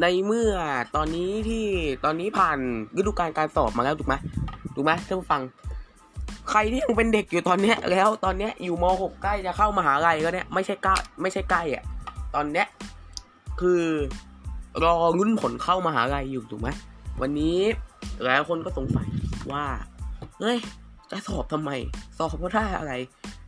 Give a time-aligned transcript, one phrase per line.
[0.00, 0.52] ในเมื่อ
[0.96, 1.66] ตอนนี้ที่
[2.04, 2.58] ตอนนี้ผ่าน
[2.96, 4.14] ฤดูกาลการสอบมาแล้วถูกไหม
[4.74, 5.42] ถูกไหมท่านผู้ฟัง
[6.50, 11.84] ใครที่ยังเป็นเด็กอยู่ตอนเนี้ย แล้วตอนเนี้ยอยู่ม .6 ใกล้จะเข้ามาหาลัยก็เนี่ยไม่ใช่ใกล้ไม่ใช่ใกล้อะ
[12.34, 12.66] ตอนเนี้ย
[13.60, 13.82] คือ
[14.84, 16.68] รอรุ่นผลเข้ามาหาลัยอยู่ถูกไหม
[17.20, 17.58] วันนี้
[18.22, 19.08] หลายคนก็สงสัย
[19.52, 19.64] ว่า
[20.40, 20.58] เฮ้ย
[21.10, 21.70] จะสอบทำไม
[22.16, 22.92] สอบเพราะได้อะไร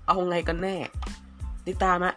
[0.07, 0.77] เอาไงกันแน่
[1.67, 2.15] ติดตามอะ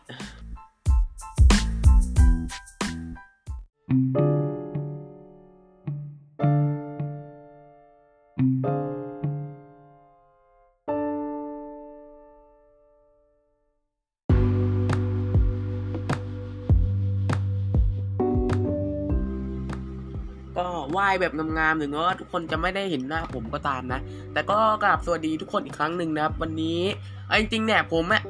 [21.09, 23.99] ก็ไหว้แบบงามๆถึงแม้ว่าทุกคนจะไม่ได้เห็นหน้าผมก็ตามนะ
[24.33, 26.79] แต่ก็กราบสวัสดีทุกคนอีกครั้งหนึ่งนะครับ วันนี้
[27.27, 28.23] เอาจริงๆเนี่ยผมอะ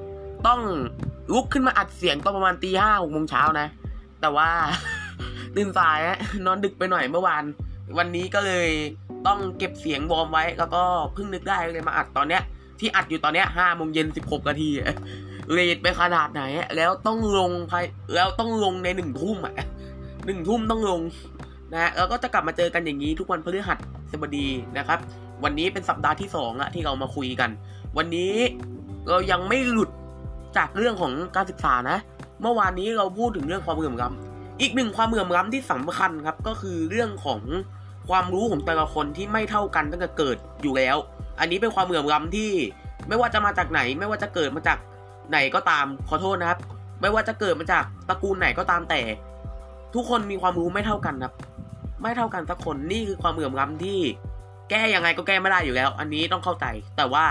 [0.48, 0.60] ต้อง
[1.34, 3.68] ลุกขึ้นมาอัดเสียงตอนประมาณตีห้าหกโมงเช้านะ
[4.21, 4.49] แต่ว่า
[5.55, 7.44] ตื่นสายอะนอนดึกไปหน่อยเมื่อวาน
[7.98, 8.70] วันนี้ก็เลย
[9.27, 10.82] ต้องเก็บเสียงวอร์มไว้ แล้วก็
[11.14, 12.41] เพิ่งนึกได้เลยมาอัดตอนเนี้ย
[12.80, 14.70] ที่อัดอยู่ตอนเนี้ยห้าโมงเย็นสิบหกนาที
[15.52, 16.41] เลทไปขนาดไหน
[16.76, 19.55] แล้วต้องลงภายแล้วต้องลงในหนึ่งทุ่มอะ
[20.26, 21.02] หนึ่งทุ่มต้องลง
[21.73, 23.73] นะแล้วก็จะกลับมาเจอกันอย่างนี้ทุกวันพฤหั
[24.12, 24.99] สบดีนะครับ
[25.43, 27.49] วันนี้เป็นสัปดาห์ที่สองละที่เรามาคุยกัน
[27.98, 28.34] วันนี้
[29.09, 29.90] เรายังไม่หลุด
[30.57, 31.97] จากเรื่องของการศึกษานะ
[32.41, 37.41] เมื่อวานนี้เราพูดถึงเรื่องความเหลื่อมล้ำอีกหนึ่งความเหลื่อมล้ำที่สำคัญครับ ก็คือเรื่องของ
[38.09, 40.97] ความรู้ของแต่ละคนที่ไม่เท่ากันตั้งแต่เกิดอยู่แล้ว
[41.40, 42.51] อันนี้เป็นความเหลื่อมล้ำที่
[43.07, 44.77] ไม่ว่าจะมาจากไหน ไม่ว่าจะเกิดมาจาก
[45.29, 46.59] ไหนก็ตามขอโทษนะครับ
[47.01, 49.01] ไม่ว่าจะเกิดมาจากตระกูลไหนก็ตามแต่
[49.95, 51.34] ทุกคนมีความรู้ไม่เท่ากันครับ
[52.02, 54.00] ไม่เท่ากันสักคนนี่คือความเหลื่อมล้ำที่
[54.70, 56.66] แก้ยังไงก็แก้ไม่ได้อยู่แล้ว อันนี้ต้องเข้าใจ
[56.98, 57.26] แต่ว่า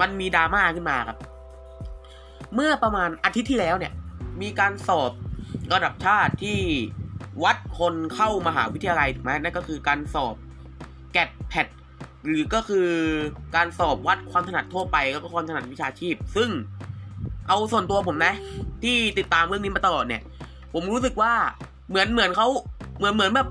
[0.00, 1.18] มันมีดราม่าขึ้นมาครับ
[2.54, 3.92] เมื่อประมาณอาทิตย์ที่แล้วเนี่ย
[4.42, 5.12] มีการสอบ
[5.72, 6.58] ระดับชาติที่
[7.44, 10.34] วัดคนเข้ามหาวิทยาลัยถูกไหมนั่นก็คือการสอบ
[11.12, 11.66] แกดแพด
[12.26, 12.88] หรือก็คือ
[13.56, 16.50] การสอบวัดความถนัดทั่วไปแล้วก็ความถนัดวิชาชีพ ซึ่ง
[17.48, 18.34] เอาส่วนตัวผมนะ
[18.82, 20.22] ที่ติดตามเรื่องนี้มาตลอดเนี่ย
[20.72, 21.32] ผมรู้สึกว่า
[21.88, 22.48] เหมือนเหมือนเขา
[23.00, 23.48] เหมือนเหมือนแบบ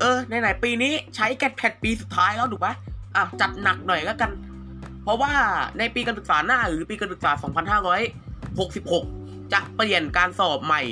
[0.00, 2.74] เออไหนๆปีนี้ใช้แกดแพดปีสุดท้ายแล้วถูกปะ
[3.16, 4.30] อะจัดหนักหน่อยแล้วกัน
[5.02, 5.32] เพราะว่า
[5.78, 7.30] ในปีการศึกษาหน้าหรือปีการศึกษา
[8.82, 10.82] 2566 จะเปลี่ยนการสอบใหม่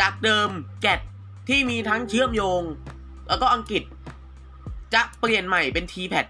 [0.00, 0.48] จากเดิม
[0.82, 1.00] แกด
[1.48, 2.62] ที่มีทั้งเชื่อมโยง
[3.28, 3.82] แล้วก็อังกฤษ
[4.94, 6.26] จะเปลี่ยนใหม่เป็น t p a d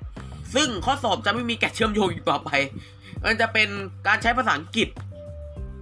[0.54, 2.50] ซึ่งข้อสอบจะไม่มีแกดเชื่อมโยงอีกต่อไป
[3.25, 3.69] มันจะเป็น
[4.06, 4.88] การใช้ภาษาอังกฤษ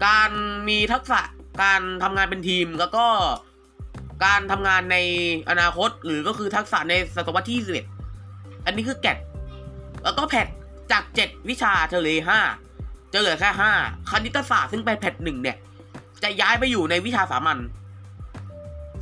[0.06, 0.30] การ
[0.68, 1.20] มีทักษะ
[1.62, 3.06] การทำงานเป็นทีมแล้วก็
[4.24, 4.96] การทำงานใน
[5.50, 7.78] อนาคตหรือก็คือทักษะในศตวรรษที่
[8.10, 9.18] 21อันนี้คือแกด
[10.04, 10.46] แล้วก็แพด
[10.92, 12.18] จาก 7 วิชาเฉลย
[12.66, 15.56] 5จะเหลือแค่ 5 คณิตศาสตร์ซึ่งเป็นแพดหนึ่งเนี่ย
[16.22, 17.58] จะย้ายไปอยู่ในวิชาสามัญ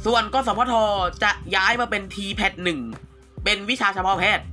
[0.07, 0.75] ส่วนกสพท
[1.23, 2.81] จะย้ายมาเป็นทีแพดหนึ่ง
[3.45, 4.45] เป็นวิชาเฉพาะแพทย์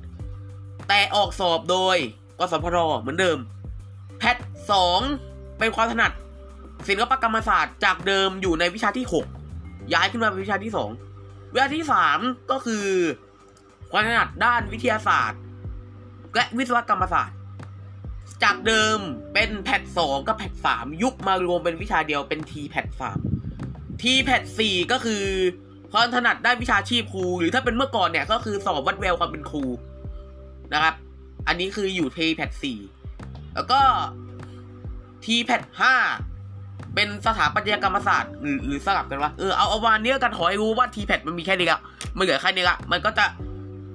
[0.87, 1.97] แต่ออกสอบโดย
[2.39, 3.37] กสพทเหมือนเดิม
[4.19, 4.37] แพท
[4.71, 4.99] สอง
[5.59, 6.11] เป็นความถนัด
[6.87, 9.38] ศิลปกรรมศาสตร์จากเดิมอยู่ในวิชาที่ 6
[9.93, 10.73] ย้ายขึ้นมาเป็นวิชาที่
[11.13, 11.85] 2วิชาที่
[12.15, 12.85] 3ก็คือ
[13.91, 15.41] ความถนัดด้านวิทยาศาสตร์
[16.35, 17.37] และวิศวกรรมศาสตร์
[18.43, 18.99] จากเดิม
[19.33, 23.19] เป็นแพทสองกับแพทสามยุบมารวมเป็นวิชาเดียวเป็นทีแพทสาม
[24.01, 25.23] ทีแพทสี่ก็คือ
[25.91, 29.63] ความถนัดด้านวิชาชีพครู หรือถ้าเป็นเมื่อก่อนเนี่ยก็คือสอบวัดแววความเป็นครู
[30.73, 30.95] นะครับ
[31.47, 32.79] อันนี้คืออยู่ทีแพทสี่
[33.55, 33.81] แล้วก็
[35.25, 35.95] ทีแพทห้า
[36.95, 41.81] เป็นสถาปัตยกรรมศาสตร์หรือหรือสลับกันวะเออเอาเอาวันนี้กันขอให้รู้ว่าทีแพดมันมีแค่นี้ละ
[42.17, 43.25] มันเหลือแค่นี้ละมันก็จะ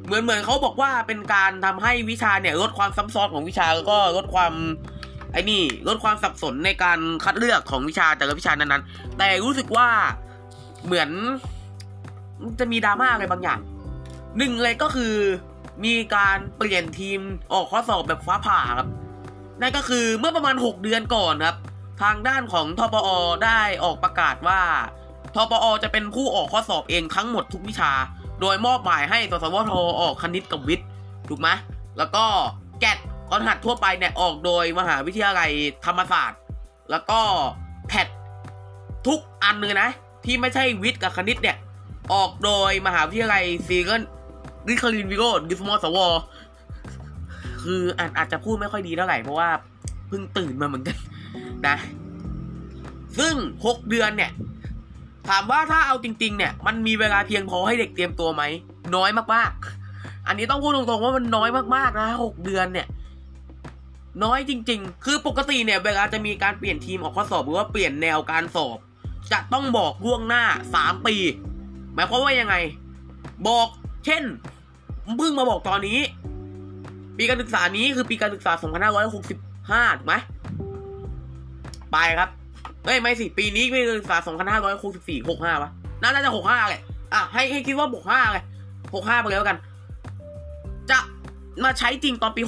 [0.06, 4.53] เหมือนเหมือนเขาบอกว่าเป็นการทำให้วิชาเนี่ยลดความซับซ้อนของวิชาแล้วก็ลดความ
[5.33, 9.88] ไอ้นี่ลดความสับสนในการคัดเลือกของวิชาแต่ละวิชานั้นๆ แต่รู้สึกว่า
[10.84, 11.10] เหมือน
[12.60, 13.60] จะมีดราม่าอะไรบางอย่าง
[14.38, 15.15] หนึ่งเลยก็คือ
[15.84, 17.21] มีการเปลี่ยนทีม
[17.53, 18.88] ออกข้อสอบแบบฟ้าผ่าครับ
[19.60, 21.57] นั่นก็คือเมื่อประมาณ 6 เดือนก่อนครับ
[22.03, 23.09] ทางด้านของทปอ
[23.45, 24.61] ได้ออกประกาศว่า
[25.35, 27.93] ทปอจะเป็นผู้ออกข้อสอบเองทั้งหมดทุกวิชา
[28.41, 30.89] โดยมอบหมายให้สสวทออกคณิตกับวิทย์
[31.29, 31.49] ถูกไหม
[31.99, 32.25] แล้วก็
[32.81, 32.98] GAT
[33.29, 35.51] ความถนัดทั่วไปเนี่ยออกโดยมหาวิทยาลัย
[35.85, 36.41] ธรรมศาสตร์
[36.91, 37.21] แล้วก็
[37.89, 38.07] PAT
[39.07, 39.89] ทุกอันเลยนะ
[40.25, 41.57] ที่ไม่ใช่วิทย์กับคณิตเนี่ย
[42.13, 44.03] ออกโดยมหาวิทยาลัยซีเกิล
[44.69, 45.99] ริคารินวิโรดิสมอสว
[47.63, 49.49] คืออาจอาจจะพูดไม่ค่อยดีเท่าไหร่เพราะว่า
[50.09, 50.97] เพิ่งตื่นมาเหมือนกัน
[51.66, 51.77] นะ
[53.19, 53.34] ซึ่ง
[53.65, 54.31] 6 เดือนเนี่ย
[55.28, 58.42] ถามว่าถ้าเอาจริง ๆ เนี่ย มันมีเวลาเพียงพอให้เด็กเตรียมตัวไหม
[58.97, 62.86] น้อยมากๆ อันนี้ต้องพูดตรงๆว่ามันน้อยมากๆนะหกเดือนเนี่ย
[64.25, 68.78] น้อยจริง ๆ คือปกติเนี่ย เวลาจะมีการเปลี่ยนทีมออกข้อสอบหรือว่าเปลี่ยนแนวการสอบ
[69.33, 70.45] จะต้องบอกล่วงหน้า
[70.77, 71.16] 3 ปี
[71.95, 72.54] หมายความว่ายังไง
[73.48, 73.69] บอก
[74.04, 74.22] เช่น
[75.19, 75.98] เพิ่งมาบอกตอนนี้
[77.16, 80.15] ปีการศึกษานี้คือปีการศึกษา 2565ถูกไหม
[81.95, 82.31] ไปครับ
[82.85, 84.17] เอ้ยไม่สิปีนี้ปีการศึกษา
[84.75, 85.71] 2564 65ปะ
[86.03, 86.81] น่าจะ65เลย
[87.13, 88.45] อะให้ให้คิดว่า65เลย
[88.83, 89.59] 65ไปเลยแล้วกัน
[90.91, 90.99] จะ
[91.65, 92.43] มาใช้จริงตอนปี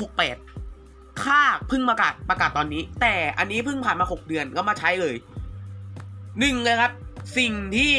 [0.58, 5.16] 68ค่าเพิ่งประกาศประกาศตอนนี้ แต่อันนี้เพิ่งผ่านมา6เดือนก็มาใช้เลย
[6.38, 6.92] หนึ่งเลยครับ
[7.38, 7.94] สิ่งที่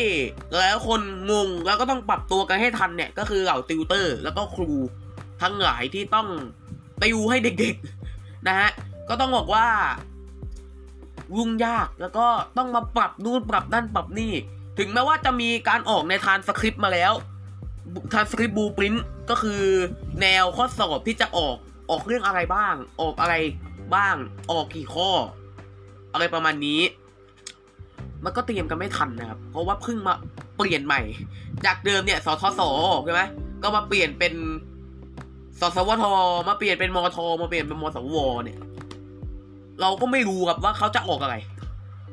[0.55, 1.01] หลายคน
[1.31, 4.71] งงแล้วก็ต้องปรับตัวกันให้ทันเนี่ย ก็คือเหล่าติวเตอร์ แล้วก็ครู
[5.41, 6.27] ทั้งหลายที่ต้อง
[7.03, 8.69] ติวให้เด็กๆนะฮะ
[9.09, 9.67] ก็ต้องบอกว่า
[11.37, 12.25] ยุ่งยากแล้วก็
[12.57, 14.33] ต้องมาปรับนู่นปรับนั่นปรับนี่
[14.77, 17.13] ถึงแม้ว่าจะมีการออกในทานสคริปต์มาแล้ว
[18.13, 18.95] ทานสคริปต์บูปริน
[19.29, 19.63] ก็คือ
[20.21, 21.57] แนวข้อสอบที่จะออก
[21.89, 23.35] ออกเรื่องอะไรบ้าง ออกอะไร
[23.95, 24.15] บ้าง
[24.51, 25.09] ออกกี่ข้อ
[26.13, 26.81] อะไรประมาณนี้
[28.23, 30.13] มันก็เตรียมกันไม่ทันนะครับ เพราะว่าเพิ่งมา
[30.57, 31.01] เปลี่ยนใหม่
[31.65, 32.61] จากเดิมเนี่ยสทศ
[33.03, 33.21] ใช่ไหม
[33.63, 34.33] ก็มาเปลี่ยนเป็น
[35.59, 36.05] สสวท
[36.47, 38.57] มาเปลี่ยนเป็นมทมาเปลี่ยนเป็นมสวเนี่ย
[39.81, 41.35] เราก็ไม่รู้ครับว่าเขาจะออกอะไร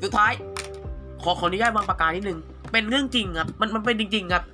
[0.02, 0.32] สุดท้าย
[1.22, 2.38] ขอขออนุญาตวางประกาศนิดนึง
[2.72, 4.44] เป็นเรื่องจริงครับ มันมันเป็นจริง ๆ ครับ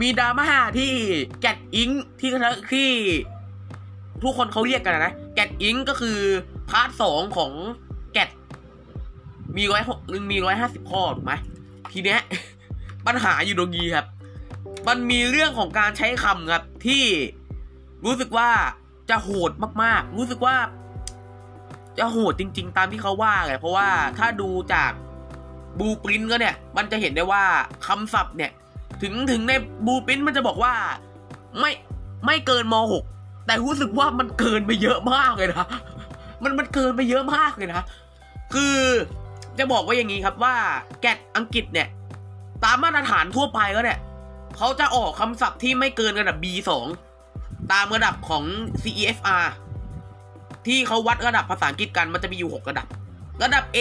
[0.00, 0.92] มีดราม่าที่
[1.40, 1.90] แกดอิง
[2.20, 2.30] ที่
[2.72, 2.88] ที่
[4.22, 6.18] ทุกคนเขาเรียกกันนะแกดอิงก็คือ
[6.70, 7.52] พาร์ทสองของ
[8.12, 8.30] แกด
[9.56, 9.82] มีร้อย
[10.32, 11.32] มีร้อยห้าสิบข้อถูกไหม
[11.92, 12.20] ทีเนี้ย
[13.06, 14.06] ปัญหาอยู่ตรงนี้ครับ
[14.88, 17.04] มันมีเรื่องของการใช้คำครับที่
[18.04, 18.50] รู้สึกว่า
[19.10, 19.52] จะโหด
[19.82, 20.56] มากๆ รู้สึกว่า
[21.98, 23.88] จะโหดจริง ๆ ตามที่เขาว่าเลยเพราะว่า
[24.18, 24.90] ถ้าดูจาก
[25.78, 27.44] บูปรินก็เนี่ย มันจะเห็นได้ว่า
[27.86, 28.50] คำศัพท์เนี่ย
[29.02, 29.52] ถึงถึงใน
[29.86, 30.74] บูปรินมันจะบอกว่า
[31.60, 31.72] ไม่
[32.26, 32.74] ไม่เกินม
[33.12, 35.66] .6 แต่รู้สึกว่ามันเกินไปเยอะมากเลยนะ
[36.42, 37.82] มันมันเกินไปเยอะมากเลยนะ
[38.54, 38.76] คือ
[39.58, 40.54] จะบอกว่าอย่างนี้ครับว่า
[41.00, 41.88] แกดอังกฤษเนี่ย
[42.64, 43.98] ตามมาตรฐานทั่วไปแล้วเนี่ย
[44.56, 46.70] เขาจะออกคำศัพท์ที่ไม่เกินระดับ B2
[47.72, 48.44] ตามระดับของ
[48.82, 49.44] CEFR
[50.66, 52.86] ที่เขาวัดระดับภาษาอังกฤษกันมันจะมีอยู่ 6 ระดับ
[53.42, 53.78] ระดับ A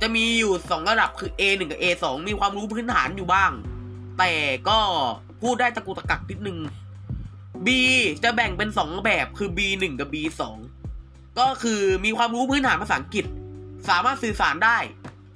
[0.00, 3.50] จะมีอยู่ 2 ระดับคือ A1 กับ A2 มีความรู้พื้นฐานอยู่บ้าง
[4.18, 4.32] แต่
[4.68, 4.78] ก็
[5.42, 6.58] พูดได้ตะกุตะกักนิดนึง
[7.66, 7.68] B
[8.22, 10.42] จะแบ่งเป็น 2 แบบคือ B1 กับ B2
[11.38, 13.24] ก็คือมีความรู้พื้นฐานภาษาอังกฤษ
[13.88, 14.78] สามารถสื่อสารได้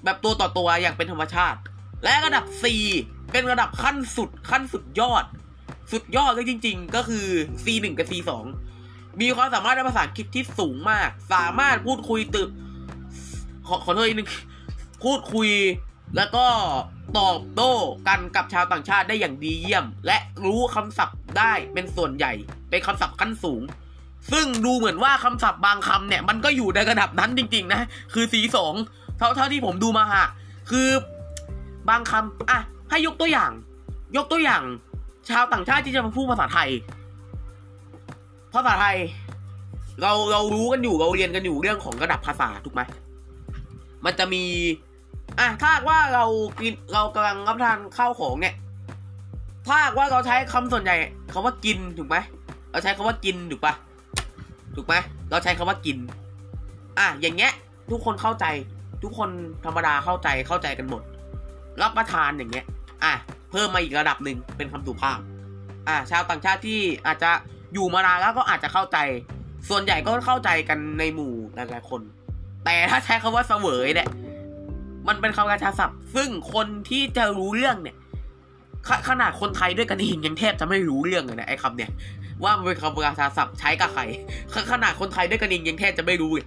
[0.05, 1.59] แบบตัวต่อตัวอย่างเป็นธรรมชาติ
[2.05, 2.65] และระดับ C
[3.33, 5.25] เป็นระดับขั้นสุดขั้นสุดยอด
[5.93, 7.27] สุดยอดเลยจริง ๆ ก็คือ
[7.65, 8.31] C1 กับ C2
[9.21, 12.51] มีความสามารถในภาษาอังกฤษที่สูงมาก สามารถพูดคุยตึก
[13.67, 14.29] ขอขอโทษอีกนึง
[15.05, 15.51] พูดคุย
[16.17, 16.47] แล้วก็
[17.19, 17.73] ตอบโต้
[18.09, 22.33] กันกับชาวต่างชาติได้อย่างดีเยี่ยม และรู้คำศัพท์ได้เป็นส่วนใหญ่
[22.71, 23.63] เป็นคำศัพท์ขั้นสูง
[24.33, 27.81] ซึ่งดูเหมือนว่าคำศัพท์บางคำเนี่ย มันก็อยู่ในระดับนั้นจริง ๆ นะ
[28.15, 28.75] คือสีสอง
[29.19, 30.27] เท่าเท่าที่ผมดูมาฮะ
[30.71, 30.89] คือ
[31.89, 32.61] บางคำอะ
[32.91, 33.51] ให้ยกตัวอย่าง
[34.17, 34.63] ยกตัวอย่าง
[35.31, 36.71] ชาวต่างชาติที่จะมาพูดภาษาไทย
[38.53, 38.99] ภาษาไทย
[40.03, 42.83] เราเรารู้กันอยู่เราเรียนกันอยู่เรื่องของระดับภาษาถูกไหม
[44.05, 44.45] มันจะมี
[45.39, 46.25] อะถ้าว่าเรา
[46.61, 48.55] กินเรากำลังรับทานข้าวของเนี่ย
[49.67, 50.97] ถ้าว่าเราใช้คำส่วนใหญ่
[51.33, 52.17] คาว่ากินถูกไหม
[52.71, 53.75] เราใช้คาว่ากินถูกปะ
[54.77, 54.95] ถูกไหม
[55.31, 55.99] เราใช้คาว่ากิน
[56.99, 57.53] อะอย่างเงี้ย
[57.91, 58.45] ทุกคนเข้าใจ
[59.03, 59.31] ทุกคน
[59.65, 61.03] ธรรมดาเข้าใจเข้าใจกันหมด
[61.83, 62.67] รับประทานอย่างเงี้ย
[63.05, 63.13] อะ
[63.51, 65.19] เพิ่มมาอีกระดับหนึ่งเป็นคำสุภาพ
[65.89, 67.31] อะชาวต่างชาติที่อาจจะ
[67.75, 68.99] อยู่มานานแล้วก็อาจจะเข้าใจ
[69.69, 72.01] ส่วนใหญ่ก็เข้าใจกันในหมู่หลายๆคน
[72.65, 74.09] แต่ถ้าใช้คำว่าเสวยเนี่ย
[75.09, 77.97] มันเป็นคำกระชาศัพท์ ซึ่งคนที่จะรู้เรื่องเนี่ย
[78.89, 81.91] ขขนาดคนไทยด้วยกันเองยังแทบจะไม่รู้เรื่องเลยนะไอ้คำเนี่ย
[82.43, 84.03] ว่ามันเป็นคำกระชาศัพท์ใช้กับใคร
[84.73, 86.47] ขนาดคนไทยด้วยกันเองยังแทบจะไม่รู้เลย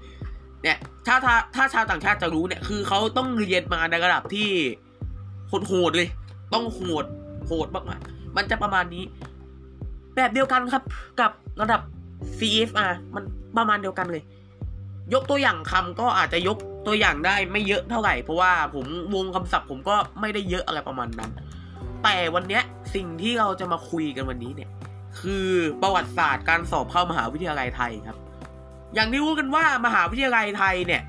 [0.63, 4.49] เนี่ยถ้าถ้าถ้าชาวต่างชาติจะรู้เนี่ย คือเขาต้องเรียนมาในระดับที่
[5.67, 6.09] โหดเลย
[6.53, 7.05] ต้องโหด
[7.47, 9.03] โหดมากๆมันจะประมาณนี้
[10.15, 10.83] แบบเดียวกันครับ
[11.19, 11.81] กับระดับ
[12.37, 13.23] CFR มัน
[13.57, 14.23] ประมาณเดียวกันเลย
[15.13, 21.31] ยกตัวอย่างคำก็อาจจะยกตัวอย่างได้ไม่เยอะเท่าไหร่ เพราะว่าผมวงคำศัพท์ผมก็ไม่ได้เยอะอะไรประมาณนั้น
[22.03, 22.63] แต่วันเนี้ย
[22.95, 24.69] สิ่งที่เราจะมาคุยกันวันนี้เนี่ย
[25.19, 25.47] คือ
[25.81, 28.17] ประวัติศาสตร์การสอบเข้ามหาวิทยาลัยไทยครับ
[28.93, 31.01] อย่างที่รู้กันว่ามหาวิทยาลัยไทยเนี่ย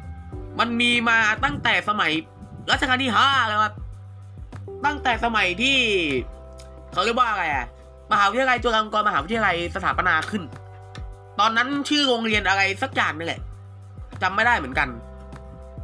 [0.58, 2.12] มันมีมาตั้งแต่สมัย
[2.70, 3.74] รัชกาลที่ห้าแล้วครับ
[4.86, 5.78] ตั้งแต่สมัยที่
[6.92, 7.66] เขาเรียกว่าอะไรอะ
[8.12, 10.42] มหาวิทยาลัยจุฬาลงกรณ์มหาวิทยาลัยสถาปนาขึ้น
[11.40, 13.40] ตอนนั้นชื่อโรงเรียนอะไรสักอย่างนี่แหละ
[14.22, 14.88] จำไม่ได้เหมือนกัน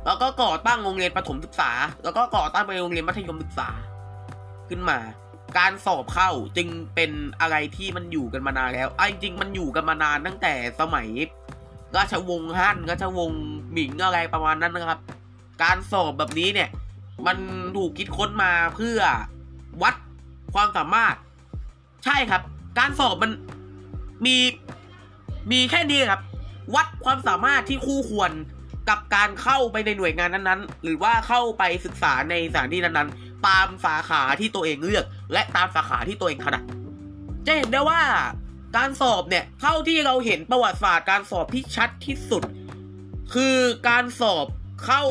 [0.05, 1.71] แล้วก็ก่อตั้งโรงเรียนประถมศึกษา
[2.05, 3.69] แล้วก็ก่อตั้งเป็นโรงเรียนมัธยมศึกษา
[4.69, 4.99] ขึ้นมา
[5.59, 11.09] การสอบเข้าจึงเป็นอะไรที่มันอยู่กันมานานแล้วไอ้จริงมันอยู่กันมานานตั้งแต่สมัย
[11.97, 13.43] ราชวงศ์ฮั่นราชวงศ์
[13.73, 15.01] หมิงอะไรประมาณนั้นนะครับ
[15.63, 16.69] การสอบแบบนี้เนี่ย
[17.27, 17.37] มัน
[17.77, 18.99] ถูกคิดค้นมาเพื่อ
[19.83, 19.95] วัด
[20.55, 21.15] ความสามารถ
[22.05, 22.43] ใช่ครับ
[22.79, 23.31] การสอบมัน
[24.27, 24.37] มี
[25.53, 26.21] มีแค่นี้ครับ
[26.75, 28.33] วัดความสามารถที่คู่ควร
[28.89, 36.63] กับการเข้าไปในหน่วยงานนั้นๆ หรือว่าเข้าไปศึกษาในสถานที่นั้นๆ ตามสาขาที่ตัวเองเลือก และตามสาขาที่ตัวเองถนัด
[37.47, 38.01] จะเห็นได้ว่า
[38.77, 42.43] การสอบเนี่ยเท่าที่เราเห็นประวัติศาสตร์การสอบที่ชัดที่สุด
[43.35, 43.57] คือ
[43.89, 44.47] การสอบ
[44.85, 45.03] เข้า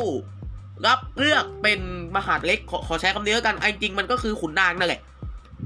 [0.87, 1.79] รับเลือกเป็น
[2.15, 5.01] มหาดเล็กขอขอใช้คำนี้แล้วกันไอ้จริงมันก็คือขุนนางนั่นแหละ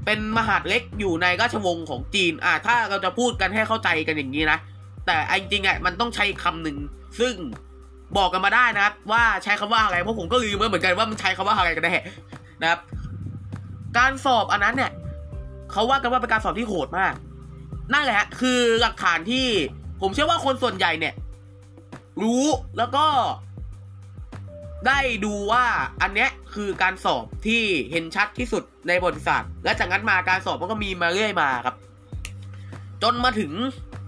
[0.04, 4.58] เป็นมหาดเล็กอยู่ในราชวงศ์ของจีน อ่า ถ้าเราจะพูดกันให้เข้าใจกันอย่างนี้นะ
[5.06, 6.76] แต่จริงอะมันต้องใช้คำหนึ่ง
[7.20, 7.34] ซึ่ง
[8.16, 11.94] บอกกันมาได้นะครับ ว่าใช้คำว่าอะไร เพราะผมก็ลืมเหมือนกันว่ามันใช้คำว่าอะไรกันแน่
[12.62, 12.80] นะครับ
[13.98, 14.92] การสอบอันนั้นเนี่ย
[15.72, 17.14] เขาว่ากันว่าเป็นการสอบที่โหดมาก
[17.92, 19.46] นั่นแหละ คือหลักฐานที่
[20.00, 21.14] ผมเชื่อว่าคนส่วนใหญ่เนี่ย
[22.22, 22.44] รู้
[22.78, 23.06] แล้วก็
[24.86, 25.64] ได้ดูว่า
[26.02, 31.76] อันเนี้ยคือการสอบที่เห็นชัดที่สุดในประวัติศาสตร์ และจากนั้นมาการสอบมันก็มีมาเรื่อยมาครับ
[33.02, 33.52] จนมาถึง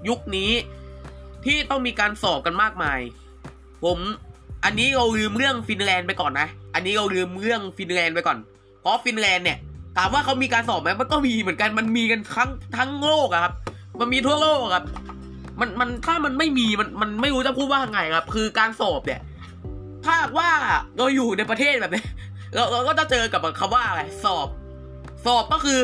[0.09, 0.51] ยุคนี้
[1.45, 3.01] ที่ต้องมีการสอบกันมากมาย
[3.85, 3.99] ผม
[4.65, 8.39] อันนี้เราลืมเรื่องฟินแลนด์ไปก่อนนะ อันนี้เราลืมเรื่องฟินแลนด์ไปก่อน
[8.81, 9.59] เพราะฟินแลนด์เนี่ย
[9.97, 13.55] ถามว่าเขามีการสอบไหมมันก็มีเหมือนกัน มันมีกันทั้งทั้งโลกอะครับ
[14.01, 14.85] มันมีทั่วโลกครับ
[15.61, 19.21] มันมันถ้ามันไม่มีมันมันไม่รู้จะพูดว่าไงครับ คือการสอบเนี่ย
[20.07, 20.51] ถ้าว่า
[20.97, 22.05] เราอยู่ในประเทศแบบนี้
[22.55, 24.49] เราเราก็จะเจอกับคำว่าอะไรสอบ
[25.27, 25.81] สอบก็คือ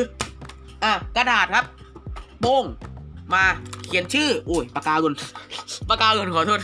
[0.83, 1.65] อะกระดาษครับ
[2.41, 2.65] โป้ง
[3.33, 3.43] มา
[3.85, 5.13] เขียนชื่ออุ้ยปากกาหล่น
[5.89, 6.61] ปากกาหล่นขอโทษ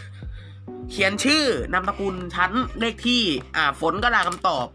[0.92, 3.22] เขียนชื่อนามสกุลชั้นเลขที่
[3.56, 4.68] อ่าฝนกระดาษคำตอบ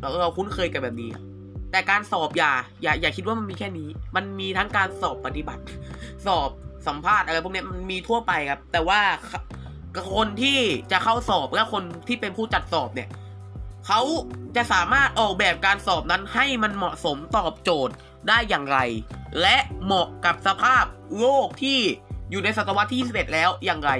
[0.00, 1.10] เราเราคุ้นเคยกันแบบนี้
[1.70, 5.62] แต่การสอบอย่า อย่า อย่าคิดว่ามันมีแค่นี้ มันมีทั้งการสอบปฏิบัติ
[6.26, 6.50] สอบ
[6.86, 9.00] สัมภาษณ์อะไรพวกนี้มันมีทั่วไปครับ แต่ว่า
[10.14, 10.58] คนที่
[10.92, 13.08] จะเข้าสอบและคนที่เป็นผู้จัดสอบเนี่ย
[13.86, 14.00] เขา
[14.56, 17.94] จะสามารถออกแบบการสอบนั้นให้มันเหมาะสมตอบโจทย์
[18.28, 18.78] ได้อย่างไร
[19.40, 20.84] และเหมาะกับสภาพ
[21.18, 21.78] โลกที่
[22.30, 23.90] อยู่ในศตวรรษที่ 21 แล้วอย่างไร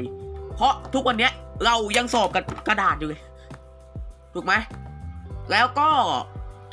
[0.55, 1.31] เพราะทุกวันนี้
[1.65, 3.21] เรายังสอบกับกระดาษอยู่เลย
[4.35, 4.55] ถูกไหม
[5.51, 5.91] แล้วก็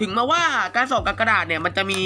[0.02, 0.44] ถึงมาว่า
[0.76, 2.02] การสอบกับกระดาษเนี่ยมันจะมี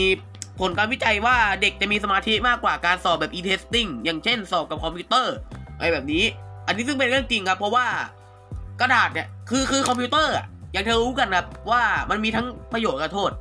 [0.59, 5.35] ผลการวิจัยว่าเด็กจะมีสมาธิมากกว่าการสอบแบบ e-testing อย่างเช่นสอบกับคอมพิวเตอร์
[5.77, 6.23] อะไรแบบนี้
[6.67, 7.85] อันนี้ซึ่งเป็นเรื่องจริงครับ เพราะว่า
[8.81, 10.35] กระดาษเนี่ยคือคือคอมพิวเตอร์
[10.71, 13.31] อย่างเธอรู้กันนะว่ามันมีทั้งประโยชน์และโทษ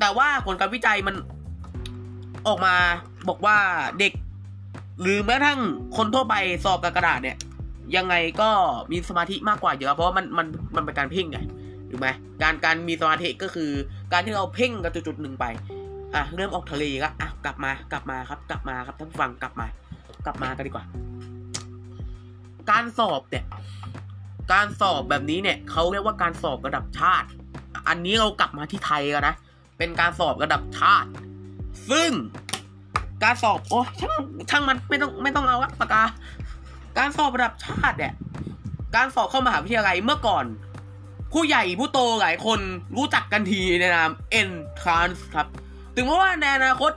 [0.00, 1.14] แต่ว่าผลการวิจัยมัน
[2.46, 2.74] ออกมา
[3.28, 3.56] บอกว่า
[3.98, 4.12] เด็ก
[5.00, 5.60] หรือแม้กระทั่ง
[5.96, 7.36] คนทั่วไปสอบกับกระดาษเนี่ย
[7.96, 8.50] ยังไงก็
[8.90, 11.38] มีสมาธิมากกว่าเยอะเพราะว่ามันมันมันเป็นการเพ่งไง
[11.90, 12.08] ถูกไหม
[12.42, 13.70] การการมีสมาธิก็คือ
[14.12, 15.44] การที่เราเพ่งกับจุดๆหนึ่งไป
[16.14, 19.66] อะเริ่มออกทะเลละอะกลับมากลับมาครับ กลับมาครับท่านผู้ฟังกลับมา
[20.26, 20.84] กลับมากันดีกว่า
[22.70, 23.44] การสอบเนี่ย
[24.52, 27.28] การสอบแบบนี้เนี่ยเขาเรียกว่าการสอบระดับชาติ
[27.88, 29.34] อันนี้เรากลับมาที่ไทยแล้วนะ
[29.78, 31.08] เป็นการสอบระดับชาติ
[31.90, 32.10] ซึ่ง
[33.22, 36.04] การสอบโอ้ช่างช่างมันไม่ต้องไม่ต้องเอาอะปากกา
[36.98, 38.12] การสอบระดับชาติเนี่ย
[38.96, 40.44] การสอบเข้ามหาวิทยาลัยเมื่อก่อน
[41.32, 42.60] ผู้ใหญ่ผู้โตหลายคน
[42.96, 45.46] รู้จักกันทีในนาม entrance ครับ
[45.94, 46.92] ถึงแม้ว่าในอนาคต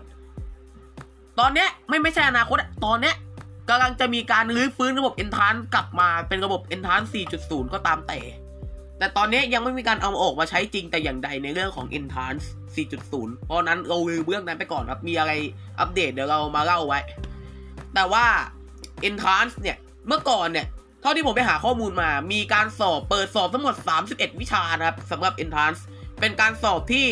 [1.39, 3.15] ตอนเนี้ยไม่ไม่ใช่อนาคตอะตอนเนี้ย
[3.69, 7.07] กำลังจะมีการรื้อฟื้นระบบ entrance กลับมาเป็นระบบ entrance
[7.39, 8.19] 4.0 ก็ตามแต่
[8.99, 12.45] แต่ตอนนี้ยังไม่มีการเอาออกมาใช้จริงแต่อย่างใดในเรื่องของ entrance
[12.95, 15.31] 4.0 เพราะนั้นเราลืมเรื่องนั้นไปก่อนครับ มีอะไร
[15.79, 16.99] อัปเดตเดี๋ยวเรามาเล่าไว้
[17.95, 18.25] แต่ว่า
[19.09, 20.67] entrance เนี่ย เมื่อก่อนเนี่ย
[21.01, 23.75] เท่าที่ผมไปหาข้อมูลมา มีการสอบเปิดสอบทั้งหมด
[24.07, 25.79] 31 วิชานะครับสำหรับ entrance
[26.19, 27.07] เป็นการสอบที่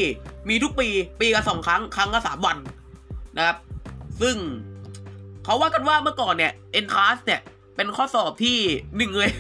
[0.50, 0.88] มีทุกปี
[1.22, 2.58] ปีละสองครั้ง ครั้งละสามวัน
[3.38, 3.58] นะครับ
[4.22, 4.36] ซึ่ง
[5.46, 7.42] เขาว่ากันว่าเมื่อก่อนเนี่ย entrance เนี่ย
[7.76, 8.58] เป็นข้อสอบที่
[8.98, 9.32] หนึ่งเลย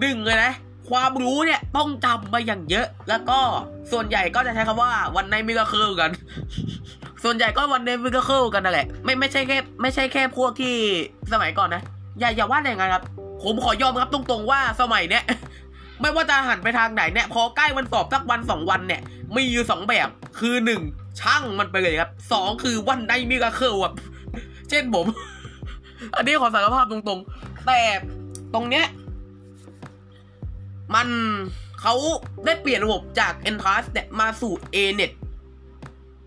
[0.00, 0.52] หนึ่งเลยนะ
[0.90, 3.38] ความรู้เนี่ยต้องจำมาอย่างเยอะ แล้วก็
[3.92, 6.10] ส่วนใหญ่ก็จะใช้คำว่าวันในมิราเคิลกัน
[7.24, 10.74] ส่วนใหญ่ก็วันในมิราเคิลกันนั่นแหละ ไม่ไม่ใช่แค่ไม่ใช่แค่พวกที่
[11.32, 11.82] สมัยก่อนนะ
[12.18, 13.02] อย่าอย่าว่าอย่างไงครับ
[13.42, 15.24] ผมขอยอมรับตรงๆว่าสมัยเนี้ย
[16.00, 19.00] ไม่ว่าจะหันไปทางไหนเนี่ยพอใกล้วันสอบสักวันสองวันเนี่ย
[19.34, 20.08] มีอยู่สองแบบ
[20.38, 20.82] คือหนึ่ง
[21.20, 23.94] ช่างมันไปเลยครับสองคือวันในมิราเคิลแบบ
[24.72, 25.06] เช่นผม
[26.14, 27.80] อันนี้ขอสารภาพตรงๆ แต่
[28.54, 28.86] ตรงเนี้ย
[30.94, 31.08] มัน
[31.80, 31.94] เขา
[32.44, 35.12] ได้เปลี่ยนระบบจาก Entrance เนี่ยมาสู่ ANET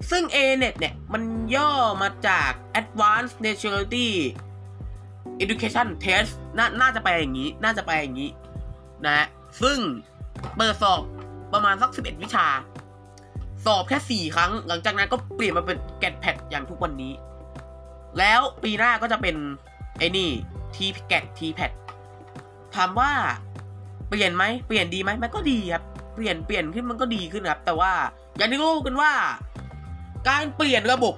[0.09, 1.21] ซึ่ง ANET เนี่ย มัน
[1.55, 1.71] ย่อ
[2.01, 4.09] มาจาก Advanced Nationality
[5.43, 8.29] Education Test น่าน่าจะไปอย่างนี้ น่าจะไปอย่างนี้
[9.05, 9.27] นะฮะ
[9.61, 9.77] ซึ่ง
[10.55, 11.01] เปิดสอบ
[11.53, 12.47] ประมาณสัก 11 วิชา
[13.65, 17.13] สอบแค่ 4 ครั้ง หลังจากนั้นก็เปลี่ยนมาเป็นแกดแพดอย่างทุกวันนี้
[18.19, 19.36] แล้วปีหน้าก็จะเป็น
[19.98, 20.29] ไอ้นี่
[20.75, 21.72] T แกด T แพด
[22.75, 23.12] ถามว่า
[24.10, 25.84] เปลี่ยนไหมเปลี่ยนดีไหมมันก็ดีครับ
[26.15, 27.91] เปลี่ยนเปลี่ยนขึ้นมันก็ดีขึ้นครับ แต่ว่า
[28.38, 29.12] อย่างที่รู้กันว่า
[30.29, 31.15] การเปลี่ยนระบบ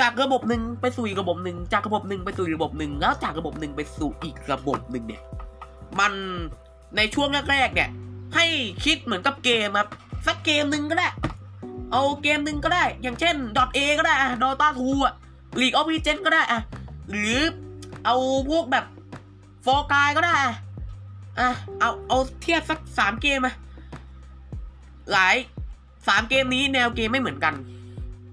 [0.00, 5.22] จากระบบหนึ่งไปสู่อีกระบบหนึ่งจากระบบหนึ่งไปสู่ระบบหนึ่งแล้วจากระบบหนึ่งไปสู่อีกระบบหนึ่งเนี่ย
[6.00, 6.12] มัน
[6.96, 7.88] ในช่วงแรกๆเนี่ย
[8.34, 8.46] ให้
[8.84, 9.88] คิดเหมือนกับเกมครับ
[10.26, 11.08] สักเกมหนึ่งก็ได้
[11.92, 13.36] เอาเกมหนึ่งก็ได้ อย่างเช่น
[13.76, 15.14] .a ก็ได้ดอตตาทูอะ
[15.54, 16.60] Dota 2อะ League of Legends ก็ได้อะ
[17.10, 17.40] หรือ
[18.04, 18.16] เอา
[18.50, 18.84] พวกแบบ
[19.64, 20.54] ฟอร์กายก็ได้อะ
[21.40, 23.54] อะเอาเอาเทียบสักสามเกมอะ
[25.12, 25.34] หลาย
[26.08, 27.54] สามเกมนี้แนวเกมไม่เหมือนกัน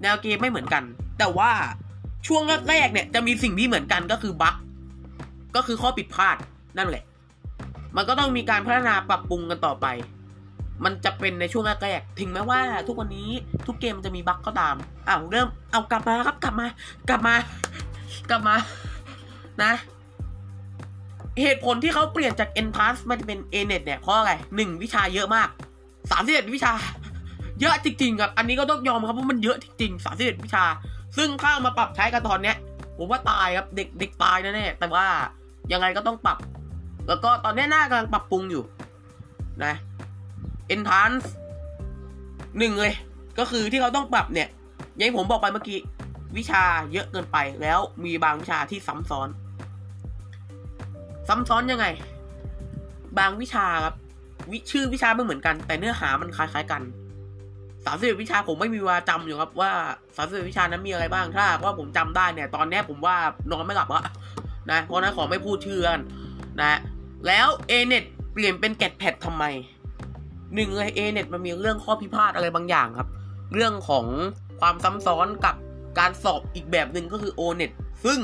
[0.02, 0.84] แนวเกมไม่เหมือนกัน
[1.20, 1.52] แต่ว่า
[2.28, 4.56] ช่วงแรกๆเนี่ยจะมีสิ่งที่เหมือนกันก็คือบั๊ก
[5.56, 6.38] ก็คือข้อผิดพลาด
[6.78, 7.04] นั่นแหละ
[7.96, 9.86] มันก็ต้องมีการพัฒนาปรับปรุงกันต่อไป
[10.84, 13.30] มันจะเป็นในช่วงแรกๆถึงแม้ว่า ทุกวันนี้
[13.68, 14.76] ทุกเกมมันจะมีบั๊กก็ตาม
[15.08, 16.68] อ้าวเริ่มเอากลับมาครับกลับมา
[17.10, 17.36] กลับมา
[18.30, 18.56] กลับมา
[19.64, 19.74] นะ
[21.42, 25.50] เหตุผลที่เขาเปลี่ยนจาก Entrance มันเป็น a n e t เนี่ยเพราะอะไรหนึ่งวิชาเยอะมาก
[26.12, 26.74] สามสิบเอ็ดวิชา
[27.60, 30.66] เยอะจริงๆครับอันนี้ก็ต้องยอมครับว่ามันเยอะจริงๆสามสิบเอ็ดวิชา
[31.18, 32.56] ซึ่งถ้าเอามาปรับใช้กันตอนเนี้ย
[32.98, 35.06] ผมว่าตายครับเด็กเด็กตายแน่ๆแต่ว่า
[35.72, 36.38] ยังไงก็ต้องปรับ
[37.08, 38.64] แล้วก็ตอนนี้หน้ากำลังปรับปรุงอยู่
[39.66, 39.74] นะ
[40.76, 41.26] Entrance
[42.58, 42.94] หนึ่งเลย
[43.40, 44.50] ก็คือที่เขาต้องปรับเนี่ย
[44.96, 45.80] อยังที่ผมบอกไปเมื่อกี้
[46.38, 49.30] วิชาเยอะเกินไปแล้วมีบางวิชาที่ซ้ำซ้อน
[51.28, 51.86] ซ้ำซ้อนยังไง
[53.18, 53.96] บางวิชาครับ
[54.52, 56.82] วิชื่อวิชาไม่เหมือนกัน แต่เนื้อหามันคล้ายๆกัน
[57.86, 59.72] สามสิบวิชาผมไม่มีเวลาจำอยู่ครับว่า
[60.16, 63.16] สามสิบวิชานั้นมีอะไรบ้างถ้าว่าผมจำได้เนี่ย ตอนนี้ผมว่า
[63.52, 64.04] นอนไม่หลับอะ
[64.72, 66.00] นะเพราะนั้นขอไม่พูดชื่อกัน
[66.62, 66.80] นะ
[67.28, 69.44] แล้ว a n e t เปลี่ยนเป็นแกดแพดทำไม
[70.56, 73.10] หนึ่งเลย a n e t มันมีเรื่องข้อพิพาทอะไรบางอย่างครับ
[73.54, 74.06] เรื่องของ
[74.60, 75.56] ความซ้ำซ้อนกับ
[76.00, 77.72] การสอบอีกแบบหนึ่งก็คือ o n e t
[78.06, 78.20] ซึ่ง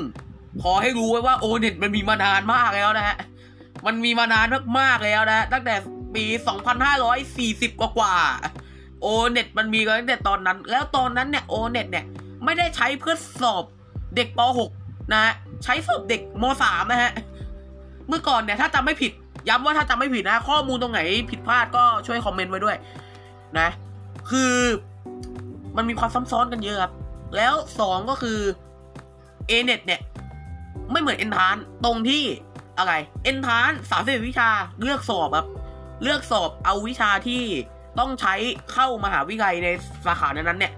[0.64, 3.16] ขอให้รู้ไว้ว่า o n e t มันมีมานานมากแล้วนะฮะ
[3.86, 4.48] มันมีมานาน
[4.80, 5.76] มากๆแล้วนะ ตั้งแต่
[6.16, 6.26] ปี
[7.04, 8.16] 2540 กว่ากว่า
[9.02, 12.06] โอเน็ตมันมีตั้งแต่ตอนนั้น แล้วตอนนั้นเนี่ยโอเน็ตเนี่ย
[12.44, 13.64] ไม่ได้ใช้เพื่อสอบ
[14.16, 14.40] เด็กป
[14.78, 15.34] .6 นะฮะ
[15.64, 17.12] ใช้สอบเด็กม .3 นะฮะ
[18.08, 19.12] เมื่อก่อนเนี่ยถ้าจำไม่ผิด
[19.50, 22.78] ย้ำว่าถ้าจำไม่ผิดนะ ข้อมูลตรงไหนผิดพลาดก็ช่วยคอมเมนต์ไว้ด้วย
[23.60, 23.70] นะ
[24.30, 24.54] คือ
[25.78, 26.94] มันมีความซ้ำซ้อนกันเยอะครับ
[27.36, 28.40] แล้วสองก็คือ
[29.50, 30.02] a n e t เนี่ย
[30.92, 32.24] ไม่เหมือน e n t r a n ตรงที่
[32.78, 32.94] อะไร
[33.30, 34.50] e n t r a n สามสิบวิชา
[34.82, 35.48] เลือกสอบครับ
[36.04, 37.42] เลือกสอบเอาวิชาที่
[38.00, 38.34] ต้องใช้
[38.74, 39.68] เข้ามหาวิทยาลัยใน
[40.06, 40.74] สาขานั้นๆเนี่ย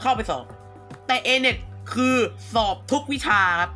[0.00, 0.44] เข้าไปสอบ
[1.06, 1.56] แต่ a n e t
[1.94, 2.16] คือ
[2.54, 3.70] สอบทุกวิชาครับ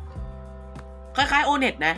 [1.15, 1.95] คล้ายๆ o n e t นะ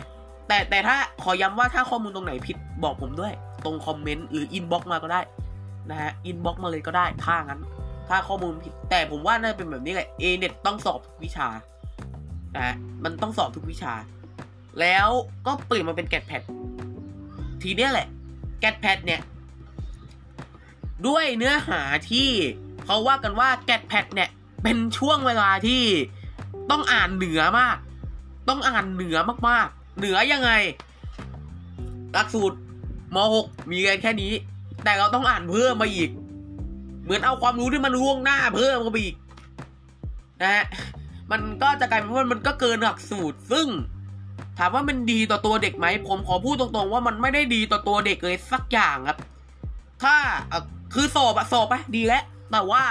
[0.48, 3.32] แต่แต่ถ้าขอย้ำว่าถ้าข้อมูลตรงไหนผิดบอกผมด้วย
[3.64, 5.20] ตรง comment หรือ inbox มาก็ได้
[5.90, 7.60] นะฮะ inbox มาเลยก็ได้ถ้างั้น
[8.08, 11.48] ถ้าข้อมูลผิด แต่ผมว่าน่าจะเป็นแบบนี้แหละ a n e t ต้องสอบทุกวิชา
[12.56, 13.92] นะฮะมันต้องสอบทุกวิชา
[14.80, 15.08] แล้ว
[15.46, 16.42] ก็เปลี่ยนมาเป็นแกดแพด
[17.62, 18.08] ทีเนี้ยแหละ
[18.60, 19.20] แกดแพดเนี่ย
[21.06, 21.80] ด้วยเนื้อหา
[22.10, 22.30] ที่
[22.84, 24.28] เขาว่ากันว่าแกดแพดเนี่ย
[24.62, 25.82] เป็นช่วงเวลาที่
[26.70, 27.76] ต้องอ่านเหนือมาก
[28.48, 30.50] ต้องอ่านเหนือมากๆ เหนือยังไง
[32.12, 32.56] หลักสูตร
[33.14, 34.32] ม .6 มีกันแค่นี้
[34.84, 36.10] แต่เราต้องอ่านเพิ่มมาอีก
[37.02, 39.16] เหมือนเอาความรู้ที่มันล่วงหน้าเพิ่มเข้าไปอีก
[40.42, 40.64] นะฮะ
[41.30, 43.66] มันก็จะกลายเป็นว่ามันก็เกินหลักสูตร ซึ่ง
[44.58, 49.18] ถามว่ามันดีต่อตัวเด็กไหมผมขอพูดตรงๆ ว่ามันไม่ได้ดีต่อตัวเด็กเลยสักอย่างครับ
[50.02, 50.16] ถ้า
[50.94, 52.84] คือสอบอะสอบไปดีแล้วแต่ว่า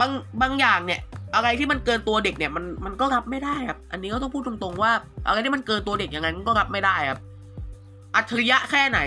[0.00, 1.00] บางบางอย่างเนี่ย
[1.34, 4.92] อะไรที่มันเกินตัวเด็กเนี่ยมันมันก็รับไม่ได้ครับ อันนี้ก็ต้องพูดตรงๆว่า
[5.26, 7.20] อะไรที่มันเกินตัวเด็กอย่างนั้นก็รับไม่ได้ครับ
[8.14, 9.00] อัจฉริยะแค่ไหน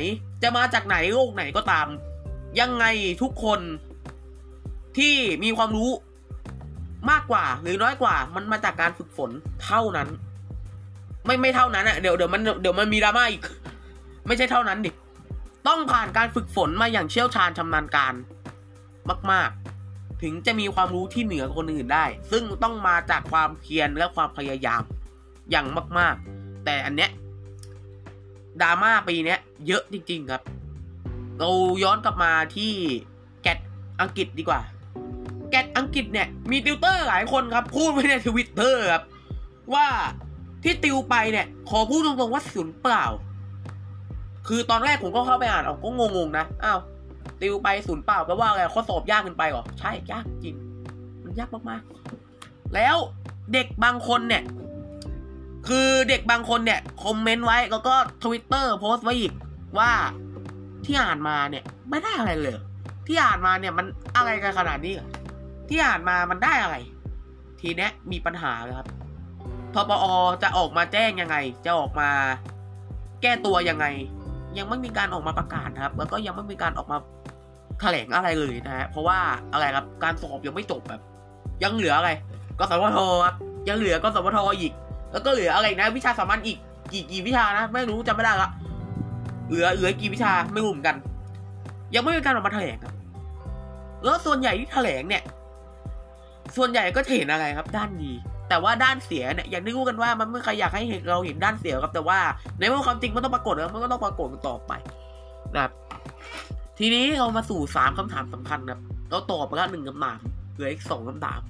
[0.44, 1.88] จะมาจากไหนโลกไหนก็ตาม
[2.60, 2.86] ยังไง
[3.22, 3.60] ทุกคน
[4.98, 5.92] ที่มีความรู้
[7.12, 9.32] มากกว่าหรือน้อยกว่า มันมาจากการฝึกฝน
[9.64, 10.10] เท่านั้น
[11.26, 13.42] ไม่ไม่เท่านั้นอะเดี๋ยวเดี๋ยวมันเดี๋ยวมันมีดราม่าอีก
[14.28, 14.92] ไม่ใช่เท่านั้นดิ
[15.68, 18.14] ต้องผ่านการฝึกฝนมาอย่างเชี่ยวชาญชำนาญการ
[19.32, 19.65] มาก ๆ
[20.22, 24.82] ถึงจะมีความรู้ที่เหนือคนอื่นได้ ซึ่งต้องมาจากความเพียรและความพยายาม
[25.52, 25.68] อย่าง
[26.00, 27.10] มาก ๆ แต่อันเนี้ย
[28.62, 30.42] ดราม่าปีเนี้ยเยอะจริง ๆ ครับ
[31.40, 31.50] เรา
[31.84, 32.72] ย้อนกลับมาที่
[33.44, 33.58] แกด
[34.02, 34.62] อังกฤษดีกว่า
[35.52, 39.04] แกดอังกฤษเนี่ยมีติวเตอร์หลายคนครับ พูดไว้ในทวิตเตอร์ครับ
[39.74, 39.88] ว่า
[40.64, 43.06] ที่ติวไปเนี่ย ขอพูดตรงๆว่าศูนย์เปล่า
[44.48, 46.80] คือตอนแรกผมก็เข้าไปอ่านเอาก็งงๆนะอ้าว
[47.42, 50.56] ติวไปศูนย์เปล่าแปลว่าอะไรข้อสอบยากเกินไปหรอ ใช่ยากจริง
[51.24, 52.96] มันยากมากๆ แล้ว
[53.54, 54.44] เด็กบางคนเนี่ย
[55.68, 59.34] คือเด็กบางคนเนี่ยคอมเมนต์ไว้แล้วก็ทวิตเตอร์โพสต์ไว้อีก
[59.80, 59.92] ว่า
[60.86, 62.58] ที่อ่านมาเนี่ยไม่ได้อะไรเลย
[63.08, 63.86] ที่อ่านมาเนี่ยมัน
[64.16, 64.94] อะไรกันขนาดนี้
[65.70, 66.76] ที่อ่านมามันได้อะไร
[67.60, 68.88] ทีเนี้ยมีปัญหาเลยครับ
[69.74, 70.06] ทปอ
[70.44, 72.10] จะออกมาแจ้งยังไง จะออกมา
[73.22, 73.86] แก้ตัวยังไง
[74.58, 76.98] ยังไม่มีการออกมาประกาศนะครับ แล้วก็ยังไม่มีการออกมา
[77.80, 79.18] แถลงอะไรเลยนะฮะเพราะว่า
[79.54, 81.02] อะไรครับการสอบยังไม่จบแบบ
[81.64, 82.10] ยังเหลืออะไร
[82.60, 83.36] กสพทครับ
[83.70, 84.74] ยังเหลือกสพทอีก
[85.12, 86.58] แล้วก็เหลืออะไรนะวิชาสามัญอีก
[86.92, 88.50] กี่กี่วิชานะ ไม่รู้จำไม่ได้ละ
[89.50, 90.96] เหลือเหลือกี่วิชาไม่รู้เหมือนกัน
[91.96, 92.94] ยังไม่มีการออกมาแถลงครับ
[94.04, 95.24] แล้วส่วนใหญ่ที่แถลงเนี่ย
[96.58, 98.12] ส่วนใหญ่ก็เห็นอะไรครับ ด้านดี
[98.50, 102.20] แต่ว่าด้านเสียเนี่ยอย่างที่รู้กันว่ามันไม่ใครอยากให้เห็นเราเห็นด้านเสียครับแต่ว่า
[102.60, 104.72] ในเมื่อความจริงมันต้องปรากฏแล้วมันก็ต้องปรากฏต่อไป
[105.56, 105.72] นะครับ
[106.80, 108.80] ทีนี้เรามาสู่สามคำถามสำคัญครับ
[109.10, 110.20] เราตอบไปแล้วหนึ่งคำถาม
[110.54, 111.42] เหลืออีกสองคำถาม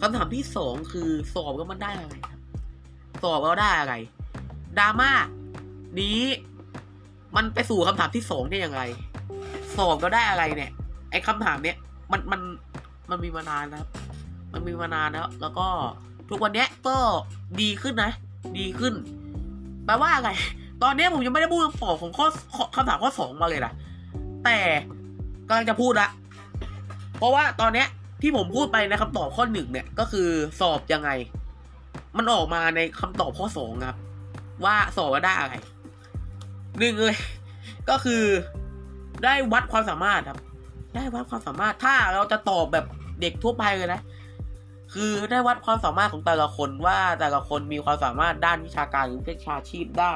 [0.00, 2.40] คำถามที่สองคือสอบแล้วมันได้อะไรครับ
[3.22, 3.94] สอบแล้วได้อะไร
[4.78, 5.10] ดราม่า
[6.00, 6.20] นี้
[7.36, 8.82] มันไปสู่คำถามที่สองได้อย่างไร
[9.76, 10.70] สอบก็ได้อะไรเนี่ย
[11.10, 11.76] ไอ้คำถามเนี้ย
[12.12, 12.40] มันมัน
[13.10, 13.88] มันมีมานานนะครับ
[14.54, 15.66] มันมีมานานแล้ว แล้วก็
[16.30, 16.96] ทุกวันนี้ก็
[17.60, 18.10] ดีขึ้นนะ
[18.58, 18.94] ดีขึ้น
[19.86, 20.30] แปลว่าอะไร
[20.82, 22.26] ตอนนี้ผมยังไม่ได้พูดคำตอบของข้อ
[22.74, 23.72] คำถามข้อสองมาเลยนะ
[24.44, 24.58] แต่
[25.48, 26.08] กำลังจะพูดละ
[27.16, 27.84] เพราะว่าตอนนี้
[28.22, 30.28] ที่ผมพูดไปในคำตอบข้อหนึ่งเนี่ย ก็คือ
[30.60, 31.10] สอบยังไง
[32.16, 33.96] มันออกมาในคำตอบข้อสองครับ
[34.64, 35.54] ว่าสอบว่าได้อะไร
[36.78, 37.16] หนึ่งเลย
[37.88, 38.22] ก็คือ
[39.24, 40.38] ได้วัดความสามารถครับ
[40.94, 42.86] ได้วัดความสามารถ ถ้าเราจะตอบแบบ
[43.20, 44.00] เด็กทั่วไปเลยนะ
[44.94, 50.10] คือได้วัดความสามารถของแต่ละคนว่าแต่ละคนมีความสามารถด้านวิชาการหรือวิชาชีพได้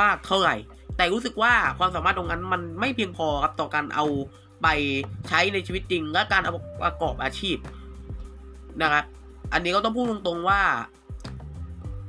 [0.00, 0.56] มากเท่าไหร่
[0.96, 4.06] แต่รู้สึกว่าความสามารถตรงนั้นมันไม่เพียงพอครับต่อการเอา
[4.62, 4.68] ไป
[5.28, 7.56] ใช้ในชีวิตจริง และการเอาประกอบอาชีพ
[8.82, 9.04] นะครับ
[9.52, 10.62] อันนี้ก็ต้องพูดตรงๆว่า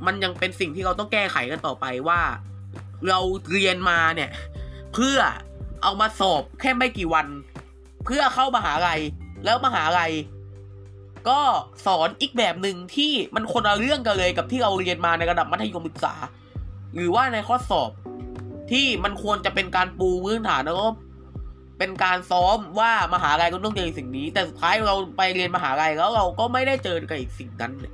[0.05, 2.21] มันยังเป็นสิ่งที่เราต้องแก้ไขกันต่อไปว่า
[3.09, 3.19] เรา
[3.51, 4.29] เรียนมาเนี่ย
[4.93, 5.17] เพื่อ
[5.83, 7.27] เอามาสอบแค่ไม่กี่วัน
[8.05, 8.99] เพื่อเข้ามหาลัย
[9.45, 10.11] แล้วมหาลัย
[11.29, 11.39] ก็
[11.85, 16.15] สอนอีกแบบหนึ่งที่มันคนละเรื่องกันเลยกับที่เราเรียนมาในระดับมัธยมศึกษา
[16.95, 17.91] หรือว่าในข้อสอบ
[18.71, 20.87] ที่มันควรจะเป็นการปูพื้นฐานแล้วก็
[21.79, 27.93] เป็นการซ้อมว่ามหาลัยก็ต้องเจอสิ่งนี้ แต่สุดท้ายเราไปเรียนมหาลัยแล้วเราก็ไม่ได้เจอกับอีกสิ่งนั้นเลย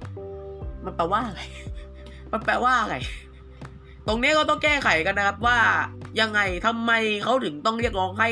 [0.85, 1.41] มันแปลว่าอะไร
[2.31, 2.95] มันแปลว่าอะไร
[4.07, 5.59] ตรงนี้ก็ต้องแก้ไขกันนะครับว่า
[6.19, 6.91] ยังไงทำไม
[7.23, 8.29] เขาถึงต้องเรียกร้องให้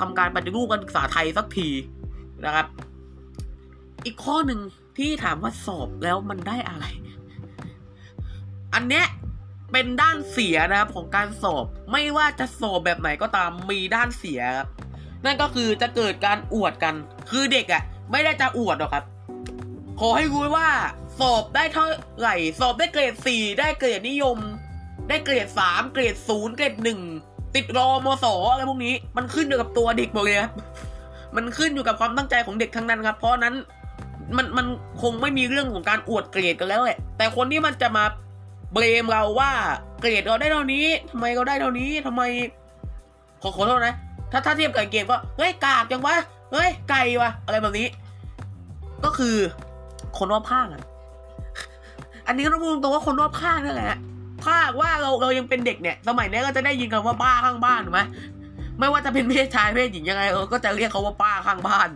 [0.00, 1.68] ทำการปฏิรูปการศึกษาไทยสักที
[2.44, 2.66] นะครับ
[4.04, 4.60] อีกข้อหนึ่ง
[4.98, 6.84] ที่ถามว่าสอบแล้วมันได้อะไร
[8.74, 9.06] อันเนี้ย
[9.72, 14.68] เป็นด้านเสียนะครับของการสอบไม่ว่าจะสอบแบบไหนก็ตามมีด้านเสียครับ
[15.24, 16.94] นั่นก็คือจะเกิดการอวดกัน
[17.30, 19.04] คือเด็กอะ่ะ ไม่ได้จะอวดหรอกครับ
[20.00, 20.68] ขอให้รู้ว่า
[21.20, 21.86] สอบได้เท่า
[22.18, 24.38] ไหร่ สอบได้เกรดสี่ได้เกรดนิยม
[25.08, 27.00] ได้เกรดสามเกรดศูนย์เกรดหนึ่ง
[27.54, 30.50] ติดรอมสอะไรพวกนี้ มันขึ้นอยู่กับตัวเด็กหมดเลยครับ
[31.36, 33.54] มันขึ้นอยู่กับความตั้งใจของเด็กทั้งนั้นครับ เพราะนั้น
[34.36, 34.66] มันมัน
[35.02, 38.04] คงไม่มีเรื่องของการอวดเกรดกันแล้วแหละแต่คนที่มันจะมา
[38.72, 39.50] เบลมเราว่า
[40.00, 42.22] เกรดเราได้เท่านี้ทำไมเราได้เท่านี้ทำไม
[43.42, 43.94] ขอขอโทษนะ
[44.32, 46.16] ถ้าถ้าเทียบกับเกมก็เฮ้ยกากจังวะ
[46.52, 47.88] เฮ้ยไก่วะอะไรแบบนี้
[49.04, 49.36] ก็คือ
[50.18, 50.82] คนรอบข้างอะ
[52.26, 53.98] อันนี้ก็ต้องพูดตรงว่าคนรอบข้างนั่นแหละ
[54.44, 58.00] ถ้าว่าเราเรายังเป็นเด็กเนี่ย สมัยนี้ก็จะได้ยินคำว่าป้าข้างบ้านถูกไหม
[58.78, 61.88] ไม่ว่าจะเป็นเพศชายเพศหญิงยังไงเออก็จะเรียกเขาว่าป้าข้างบ้าน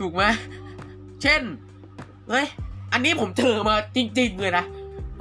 [0.00, 0.22] ถูกไหม
[1.22, 1.42] เช่น
[2.28, 2.46] เฮ้ย
[2.92, 4.64] อันนี้ผมเจอมาจริง ๆ เลยนะ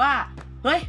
[0.02, 0.12] ว่า
[0.64, 0.80] เฮ้ย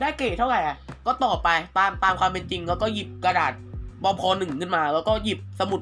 [0.00, 3.52] ได้เกรดเท่าไหร่อะ ก็ตอบไปตามตามความเป็นจริง แล้วก็หยิบกระดาษ
[4.02, 5.80] บอพอหนึ่งขึ้นมา แล้วก็หยิบสมุด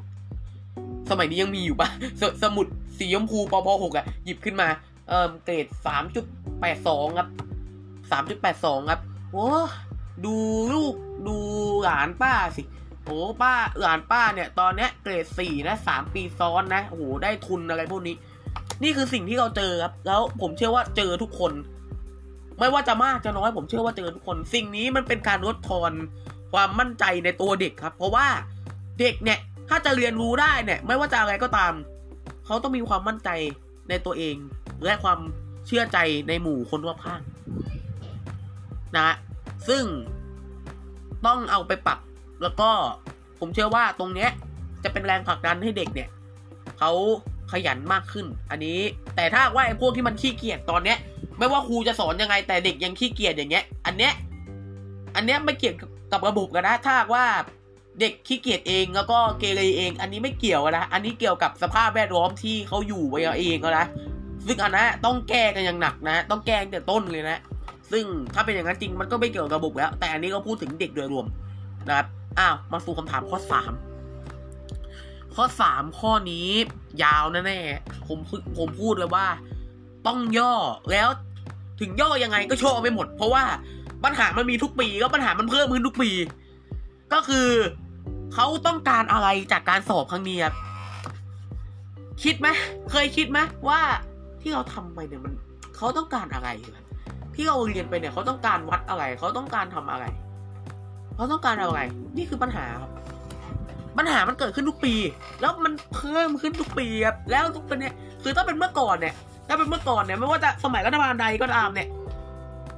[1.11, 1.89] สมัยนี้ยังมีอยู่ปะ
[2.21, 2.67] สสมุด
[2.99, 4.69] สีชมพูปพหกอะ หยิบขึ้นมา
[5.09, 6.25] เอ่อเกรดสามจุด
[6.61, 7.29] แปดสองครับ
[8.11, 9.01] สามจุดแปดสองครับ
[9.33, 9.47] โอ้
[10.25, 10.37] ดู
[10.75, 10.95] ลูก
[11.29, 11.37] ดู
[11.85, 12.62] หลานป้าสิ
[13.07, 18.16] โอ้ป้าหลานป้าเนี่ย ตอนเนี้ยเกรดสี่นะสามปีซ้อนนะโอ้โหได้ทุนอะไรพวกนี้
[18.83, 21.53] นี่คือสิ่งที่เราเจอครับ แล้วผมเชื่อว่าเจอทุกคน
[22.59, 25.92] ไม่ว่าจะมากจะน้อย ผมเชื่อว่าเจอทุกคน สิ่งนี้มันเป็นการลดทอน
[26.53, 28.27] ความมั่นใจในตัวเด็กครับ เพราะว่า
[29.01, 29.38] เด็กเนี่ย
[29.69, 31.73] ถ้าจะเรียนรู้ได้เนี่ย ไม่ว่าจะอะไรก็ตาม
[32.47, 33.31] เขาต้องมีความมั่นใจ
[33.88, 34.37] ในตัวเอง
[34.85, 35.19] และความ
[35.66, 37.21] เชื่อใจในหมู่คนรอบข้าง
[38.99, 39.09] นะ
[39.69, 39.85] ซึ่ง
[41.27, 41.99] ต้องเอาไปปรับ
[42.42, 42.68] แล้วก็
[43.40, 44.31] ผมเชื่อว่าตรงเนี้ย
[44.85, 46.09] จะเป็นแรงผลักดันให้เด็กเนี่ย
[46.79, 46.92] เขา
[47.53, 48.79] ขยันมากขึ้น อันนี้
[49.16, 50.99] แต่ถ้าว่าไอ้พวกที่มันขี้เกียจตอนเนี้ย
[51.38, 54.12] ไม่ว่าครูจะสอนยังไงแต่เด็กยังขี้เกียจอย่างเงี้ย อันเนี้ย
[55.16, 55.77] อันเนี้ยไม่เกี่ยว
[56.12, 57.27] กับระบบกันนะถ้าว่า
[58.01, 63.87] เด็กขี้เกียจเองแล้วก็เกเรเอง อันนี้ไม่เกี่ยวนะอันนี้เกี่ยวกับสภาพแวดล้อมที่เขาอยู่ไว้เองแล้วนะ
[64.46, 67.38] ซึ่งอันนั้นต้องแก้กันอย่างหนักนะ ต้องแก้ตั้งแต่ต้นเลยนะ
[67.92, 71.27] ซึ่งถ้าเป็นอย่างนั้นจริงมันก็ไม่เกี่ยวกับระบบแล้ว แต่อันนี้ก็พูดถึงเด็กโดยรวม
[71.88, 72.07] นะครับ
[72.38, 73.72] อ้าวมาสู่คำถามข้อสาม
[75.35, 76.49] ข้อสามข้อนี้
[77.03, 78.18] ยาวแน่ๆผม
[78.59, 79.27] ผมพูดเลยว่า
[80.07, 80.55] ต้องย่อ
[80.90, 81.09] แล้ว
[81.81, 83.44] ถึงย่อยังไงก็โชว์ไม่หมด เพราะว่า
[84.05, 86.11] ปัญหามันมีทุกปีก็ปัญหามันเพิ่มขึ้นทุกปี
[87.12, 87.49] ก็คือ
[88.35, 90.55] เขาต้องการอะไรจากการสอบครั้งนี้ครับ
[92.22, 92.49] คิดไหม
[92.90, 93.81] เคยคิดไหมว่า
[94.40, 95.35] ที่เราทำไปเนี่ยมัน
[95.77, 96.49] เขาต้องการอะไร
[97.35, 100.05] ที่เราเรียนไปเนี่ยเขาต้องการวัดอะไรเขาต้องการทำอะไร
[101.17, 101.81] เขาต้องการอะไร
[102.17, 102.91] นี่คือปัญหาครับ
[103.99, 104.95] ปัญหามันเกิดขึ้นทุกปี
[105.41, 109.15] แล้วมันเพิ่มขึ้นทุกปีครับ แล้วทุกปีเนี่ย คือถ้าเป็นเมื่อก่อนเนี่ย
[109.49, 111.89] ถ้าเป็นเมื่อก่อนเนี่ย ไม่ว่าจะสมัยรัฐบาลใดก็ตามเนี่ย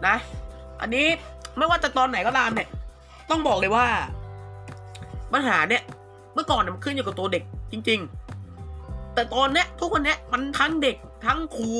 [0.07, 0.16] นะ
[0.81, 1.07] อันนี้
[1.59, 2.68] ไม่ว่าจะตอนไหนก็ตามเนี่ย
[3.31, 3.87] ต้องบอกเลยว่า
[5.33, 5.83] ปัญหาเนี่ย
[6.35, 8.01] เมื่อก่อนมันขึ้นอยู่กับตัวเด็กจริง
[8.57, 10.96] ๆ แต่ตอนเนี้ยทุกคนเนี้ยมันทั้งเด็ก
[11.27, 11.72] ทั้งครู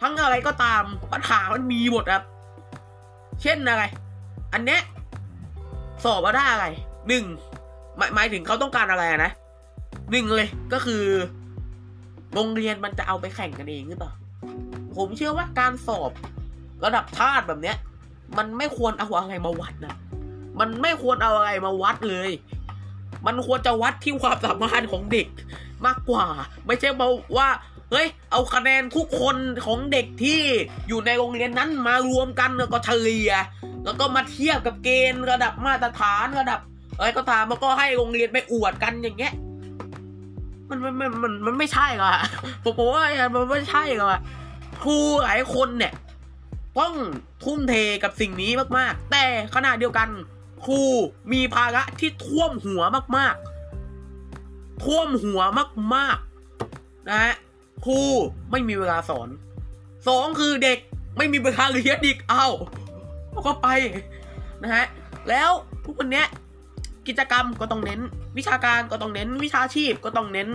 [0.00, 2.24] ทั้งอะไรก็ตาม ปัญหามันมีหมดครับ
[3.42, 3.84] เช่นอะไร
[4.52, 4.80] อันเนี้ย
[6.04, 6.66] สอบว่าได้อะไร
[7.08, 7.24] หนึ่ง
[7.96, 9.30] หมายหมายถึงเขาต้องการอะไรนะ
[10.10, 11.04] หนึ่งเลยก็คือ
[12.34, 14.12] โรงเรียนมันจะเอาไปแข่งกันเองหรือเปล่า
[14.96, 16.10] ผมเชื่อว่าการสอบ
[16.84, 17.76] ระดับชาติแบบเนี้ย
[18.38, 19.96] มันไม่ควรเอาอะไรมาวัดนะ
[20.60, 22.30] มันไม่ควรเอาอะไรมาวัดเลย
[23.26, 25.28] มันควรจะวัดที่ความสามารถของเด็ก
[25.86, 26.26] มากกว่า
[26.66, 27.48] ไม่ใช่มาว่า
[27.90, 29.36] เฮ้ยเอาคะแนนทุกคน
[29.66, 30.40] ของเด็กที่
[30.88, 33.30] อยู่ในโรงเรียนนั้นมารวมกันแล้วก็เฉลี่ย
[33.84, 36.60] แล้วก็มาเทียบกับเกณฑ์ระดับมาตรฐานระดับ
[36.96, 39.34] อะไรก็ตามแล้วก็ให้โรงเรียนไปอวดกันอย่างเงี้ย
[40.68, 42.10] มันมันมันมันมันไม่ใช่หรอ
[42.62, 44.08] ผมบอกว่ามันไม่ใช่หรอ
[44.82, 45.92] ครูหลายคนเนี่ย
[46.78, 46.94] ต้อง
[47.44, 50.08] ทุ่มเทกับสิ่งนี้มากๆ แต่ขณะเดียวกัน
[50.64, 50.80] ครู
[51.32, 52.82] มีภาระที่ท่วมหัว
[53.16, 55.40] มากๆ ท่วมหัว
[55.94, 57.34] มากๆนะฮะ
[57.84, 58.00] ครู
[58.50, 59.28] ไม่มีเวลาสอน
[60.08, 60.78] สองคือเด็ก
[61.16, 62.48] ไม่มีเวลาเรียนอีกเอ้า
[63.46, 63.68] ก็ไป
[64.62, 64.86] นะฮะ
[65.28, 65.50] แล้ว
[65.84, 66.26] ทุกคนเนี้ย
[67.08, 68.00] กิจกรรมก็ต้องเน้น
[68.38, 70.48] วิชาการก็ต้องเน้น วิชาชีพก็ต้องเน้น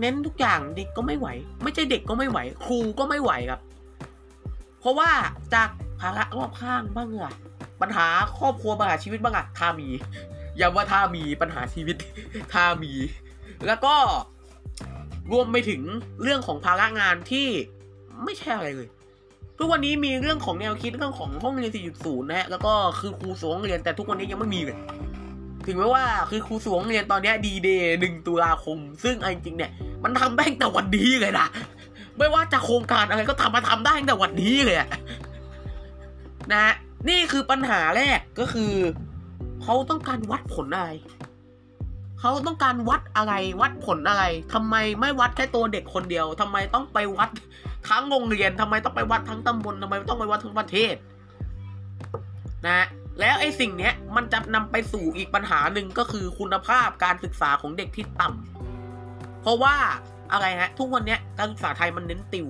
[0.00, 1.28] เน้นทุกอย่างเด็กก็ไม่ไหว
[1.62, 3.60] ไม่ใช่เด็กก็ไม่ไหว ครูก็ไม่ไหวครับ
[4.80, 5.10] เพราะว่า
[5.54, 5.68] จาก
[6.00, 7.34] ภาระรอบข้างบ้างอะ
[7.80, 8.06] ปัญหา
[8.38, 9.88] ครอบครัวปัญหาชีวิตบ้างอะถ้ามี
[10.60, 11.96] ย้ำว่าถ้ามีปัญหาชีวิต
[12.52, 12.92] ถ้ามี
[13.66, 13.94] แล้วก็
[15.32, 15.82] รวมไปถึง
[16.22, 17.48] เรื่องของภาระงานที่
[18.24, 18.88] ไม่ใช่อะไรเลย
[19.60, 24.78] ทุกวันนี้มีเรื่องของแนวคิดเรื่องของห้องเรียน 4.0 นะฮะ แล้วก็คือครูสวงเรียนแต่ทุกวันนี้ยังไม่มีเลย
[25.66, 29.70] ถึงแม้ว่าคือครูสวงเรียนตอนนี้ดีเดย์หนึ่งตุลาคม ซึ่งจริงๆเนี่ย
[30.04, 31.46] มันทำได้ตั้งแต่วันนี้เลยนะ
[32.18, 34.78] ไม่ว่าจะโครงการอะไรก็ทำมาทำได้แต่วันนี้เลย
[36.52, 36.74] นะฮะ
[37.08, 38.72] นี่คือปัญหาแรกก็คือ
[39.62, 40.90] เขาต้องการวัดผลอะไร
[42.20, 47.30] เขาต้องการวัดอะไรวัดผลอะไรทำไมไม่วัดแค่ตัวเด็กคนเดียวทำไมต้องไปวัด
[47.88, 50.94] ทั้งโรงเรียนทำไมต้องไปวัดทั้งตำบลทำไมต้องไปวัดทั้งประเทศ
[52.66, 52.86] นะ
[53.20, 59.76] แล้วไอ้สิ่งเนี้ยมันจะนำไปสู่อีกปัญหาหนึ่งก็คือคุณภาพการศึกษาของเด็กที่ต่ำเพราะว่า
[60.32, 62.46] อะไรฮะ ทุกวันเนี้ยการศึกษาไทยมันเน้นติว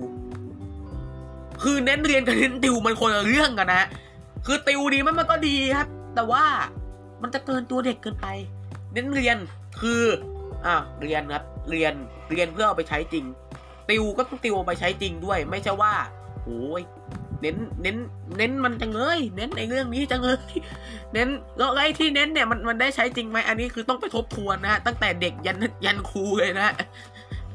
[1.63, 3.87] คือเน้นเรียนกับเน้นติวมันคนละเรื่องกันนะ
[4.45, 6.43] คือติวดีมันมันก็ดีครับ แต่ว่า
[7.21, 8.27] มันจะเกินตัวเด็กเกินไป
[8.93, 9.37] เน้นเรียน
[9.81, 10.03] คือ
[10.65, 11.93] อ่าเรียนครับเรียน
[12.31, 13.25] เรียนเพื่อเอาไปใช้จริง
[13.89, 15.93] ติวก็ต้องติวไปใช้จริงด้วย ไม่ใช่ว่า
[16.45, 16.81] โอ้ย
[17.41, 17.97] เน้นเน้น
[18.37, 20.51] เน้นมันจังเลยเน้นในเรื่องนี้จังเลย
[21.13, 26.69] เน้นแล้วไอ้ที่เน้นเนี่ยมันมันได้ใช้จริงไหมอันนี้คือต้องไปทบทวนนะฮะตั้งแต่เด็กยันยันครูเลยนะ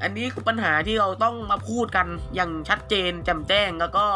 [0.03, 4.07] อันนี้คือปัญหาที่เราต้องมาพูดกันอย่างชัดเจนแจ่มแจ้งแล้วก็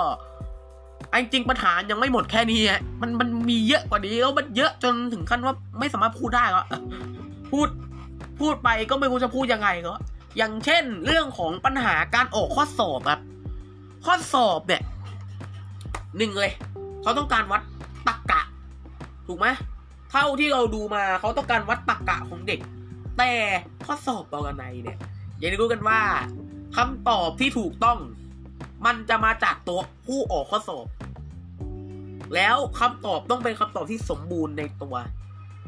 [1.11, 6.67] ไอ้จริงปัญหายังไม่หมดแค่นี้ฮะมันมันมีเยอะกว่านี้แล้วมันเยอะจนถึงขั้นว่าไม่สามารถพูดได้แล้ว
[7.51, 7.69] พูด
[8.41, 9.95] พูดไปก็ไม่รู้จะพูดยังไงก็
[10.37, 13.21] อย่างเช่น เรื่องของปัญหาการออกข้อสอบครับ
[14.05, 14.83] ข้อสอบเนี่ย
[16.17, 16.53] หนึ่งเลย
[17.03, 17.63] เขาต้องการวัด
[18.09, 18.43] ตรกกะ
[19.27, 19.47] ถูกไหม
[20.11, 22.61] เท่าที่เราดูมาเขาต้องการวัดตรกกะของเด็ก
[23.19, 23.33] แต่
[23.87, 24.99] ข้อสอบปรนัยเนี่ย
[25.39, 26.01] อย่างที่รู้กันว่า
[26.77, 27.99] คำตอบที่ถูกต้อง
[28.87, 30.87] มันจะมาจากตัวผู้ออกข้อสอบ
[32.35, 34.95] แล้วคำตอบต้องเป็นคำตอบที่สมบูรณ์ในตัว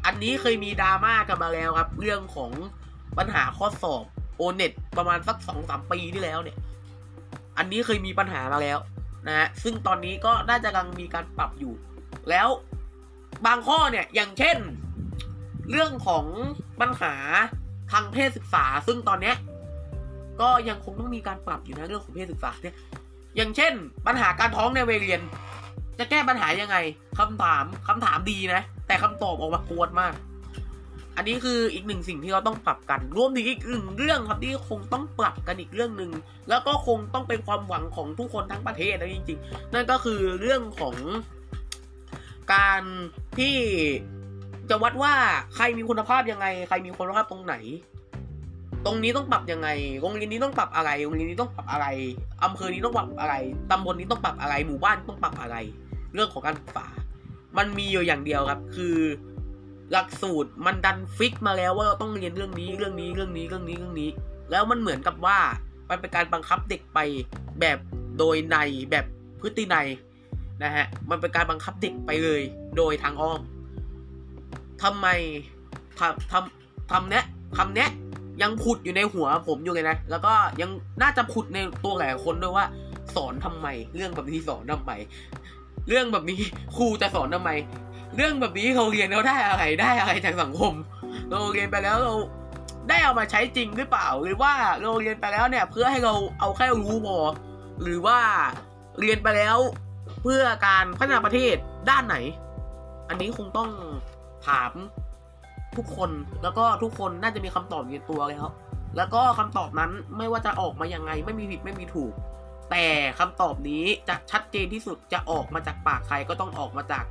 [0.05, 2.51] อันนี้เคยมีดราม่ากันมาแล้วครับ เรื่องของ
[3.19, 4.05] ปัญหาข้อสอบ
[4.37, 6.57] โอเน็ตประมาณสักสองสามปีที่แล้วเนี่ย
[7.59, 8.79] อันนี้เคยมีปัญหามาแล้ว
[9.27, 11.75] นะฮะซึ่งตอนนี้ก็น่าจะกำลังมีการปรับอยู่
[12.31, 12.49] แล้ว
[13.47, 14.59] บางข้อเนี่ยอย่างเช่น
[15.71, 16.25] เรื่องของ
[16.81, 17.15] ปัญหา
[17.93, 19.37] ทางเพศศึกษา ซึ่งตอนเนี้ย
[20.41, 22.77] ก็ยังคงต้องมีการปรับอยู่นะเรื่องของเพศศึกษาเนี่ย
[23.37, 23.73] อย่างเช่น
[24.07, 25.21] ปัญหาการท้องในวัยเรียน
[25.99, 26.77] จะแก้ปัญหายังไง
[27.19, 28.63] คำถามคำถามดีนะ
[28.93, 30.15] แต่คำตอบออกมากวนมาก
[31.17, 36.11] อันนี้คืออีกหนึ่งสิ่งที่เราต้องปรับกัน รวมถึงอีกหนึ่งเรื่องครับที่คงต้องปรับกันอีกเรื่องหนึ่ง
[36.49, 40.95] แล้วก็คงต้องเป็นความหวังของทุกคนทั้งประเทศนะจริงๆ นั่นก็คือเรื่องของ
[42.55, 42.83] การ
[43.39, 43.57] ที่
[44.71, 45.15] จะวัดว่า
[45.55, 47.55] ใครมีคุณภาพยังไง ใครมีคุณภาพตรงไหน
[48.87, 49.69] ตรงนี้ต้องปรับยังไง
[50.01, 51.87] โรงเรียนนี้ต้องปรับอะไรโรงเรียนนี้ต้องปรับอะไร
[52.45, 53.35] อำเภอนี้ต้องปรับอะไร
[53.71, 55.57] ตำบลนี้ต้องปรับอะไร หมู่บ้านต้องปรับอะไร
[56.15, 56.87] เรื่องของการศึกษา
[57.59, 58.97] มันมีอยู่อย่างเดียวครับ คือ
[59.93, 64.11] หลักสูตรมันดันฟิกมาแล้วว่าเราต้องเรียนเรื่องนี้เรื่องนี้เรื่องนี้เรื่องนี้เรื่องนี้
[64.51, 65.39] แล้วมันเหมือนกับว่า
[65.91, 66.99] มันเป็นการบังคับเด็กไป
[67.61, 67.79] แบบ
[68.19, 68.57] โดยใน
[68.91, 69.05] แบบ
[69.41, 69.77] พฤติใน
[70.63, 72.43] นะฮะมันเป็นการบังคับเด็กไปเลย
[72.77, 73.41] โดยทางอ้อม
[74.83, 75.07] ทำไม
[75.99, 77.25] ทำทำทำเนี้ย
[77.57, 77.91] คำเนี้ย
[78.43, 80.71] ยังผุดอยู่ในหัวผมอยู่เลยนะ แล้วก็ยัง
[81.03, 82.67] น่าจะผุดในตัวหลายคนด้วยว่า
[83.15, 84.93] สอนทำไม เรื่องแบบนี้สอนทำไม
[85.89, 86.41] เรื่องแบบนี้
[86.77, 87.51] ครูจะสอนทำไม
[88.17, 90.75] เรื่องแบบนี้เราเรียนเราได้อะไรได้อะไรจากสังคม
[91.31, 92.15] เราเรียนไปแล้วเรา
[92.89, 97.19] ได้เอามาใช้จริงหรือเปล่า หรือว่าเราเรียนไปแล้วเนี่ย เพื่อให้เราเอาแค่รู้พอ
[97.83, 98.19] หรือว่า
[99.01, 99.59] เรียนไปแล้ว
[100.23, 101.55] เพื่อการพัฒนาประเทศ
[101.91, 102.17] ด้านไหน
[103.09, 103.71] อันนี้คงต้อง
[104.49, 104.73] ถาม
[105.77, 106.11] ทุกคน
[106.43, 108.55] แล้วก็ทุกคนน่าจะมีคำตอบอยู่ในตัวเลยครับ
[108.97, 112.13] แล้วก็คำตอบนั้นไม่ว่าจะออกมายังไงไม่มีผิดไม่มีถูก
[112.73, 117.05] แต่คำตอบนี้จะชัดเจนที่สุดจะออกมาจากปากใครก็ต้องออกมาจาก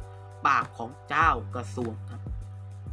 [0.48, 2.22] ปากของเจ้ากระทรวงครับ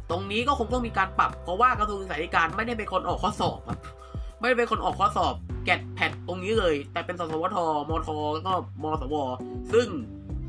[0.09, 3.79] ตรงนี้ก็คงต้องมีการปรับ เพราะว่ากระทรวงศึกษาธิการไม่ได้เป็นคนออกข้อสอบครับ
[4.39, 5.33] ไม่ได้เป็นคนออกข้อสอบ
[5.65, 7.57] แกดแพดตรงนี้เลย แต่เป็นสสวท
[7.89, 8.53] มทแล้วก็
[8.83, 9.15] มสว
[9.73, 9.87] ซึ่ง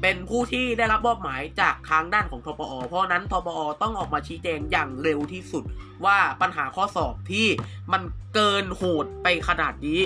[0.02, 5.64] เป็นผู้ที่ได้รับมอบหมายจากทางด้านของทปอ เพราะนั้นทปอต้องออกมาชี้แจงอย่างเร็วที่สุด
[6.04, 7.46] ว่าปัญหาข้อสอบที่
[7.92, 8.02] มัน
[8.34, 10.00] เกินโหดไปขนาดนี้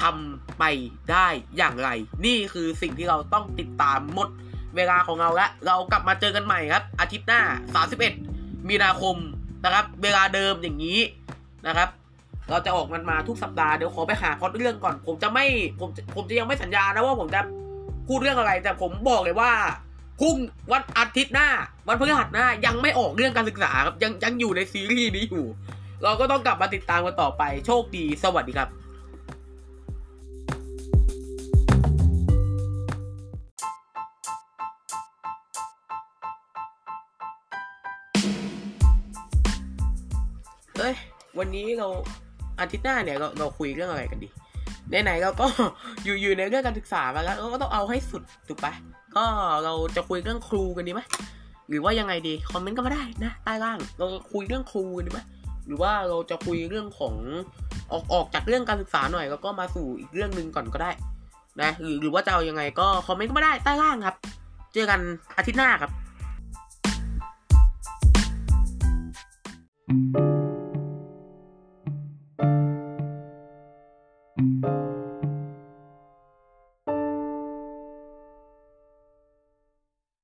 [0.00, 0.64] ทำไป
[1.10, 1.90] ได้อย่างไร
[2.26, 4.28] นี่คือสิ่งที่เราต้องติดตามหมด
[4.76, 7.40] เวลาของเราและเรากลับมาเจอกันใหม่ครับ อาทิตย์หน้า
[8.04, 9.16] 31 มีนาคม
[9.64, 11.00] นะครับ เวลาเดิมอย่างนี้
[11.66, 11.88] นะครับ
[12.50, 15.44] เราจะออกมันมาทุกสัปดาห์เดี๋ยวขอไปหาพอดเรื่องก่อน ผมจะไม่
[15.80, 17.40] ผมผมจะยังไม่สัญญานะว่าผมจะ
[18.08, 19.50] พูดเรื่องอะไร แต่ผมบอกเลยว่า
[20.20, 20.36] พรุ่ง
[20.72, 21.48] วันอาทิตย์หน้า
[21.88, 25.46] วันพฤหัสหน้ายังไม่ออกเรื่องการศึกษาครับยังยังอยู่ในซีรีส์นี้อยู่
[26.04, 28.68] เราก็ต้องกลับมาติดตามกันต่อไปโชคดีสวัสดีครับ
[41.38, 41.88] วันนี้เรา
[42.60, 44.28] อาทิตย์หน้าเนี่ยเราเราคุยเรื่องอะไรกันดี
[45.04, 45.46] ไหนๆเราก็
[46.04, 48.72] อยู่อยู่ในเรื่องการศึกษามาแล้วเราก็ต้องเอาให้สุดถูกปะ
[49.16, 49.24] ก็
[49.64, 51.00] เราจะคุยเรื่องครูกันดีไหม
[51.68, 55.20] หรือว่ายังไงดีคอมเมนต์ก็มาได้นะใต้ล่างเราคุยเรื่องครูกันดีไหม
[55.66, 57.14] หรือว่าเราจะคุยเรื่องของ
[57.92, 60.90] ออกออกจากเรื่องการศึกษาหน่อย แล้วก็มาสู่อีกเรื่องหนึ่งก่อนก็ได้
[61.60, 64.16] นะหรือหรือว่าจะเอายังไงก็คอมเมนต์ก็มาได้ใต้ล่างครับ
[64.74, 65.00] เจอกัน
[65.36, 65.90] อาทิตย์หน้าครับ
[69.88, 70.37] thank you
[74.38, 74.87] Thank you.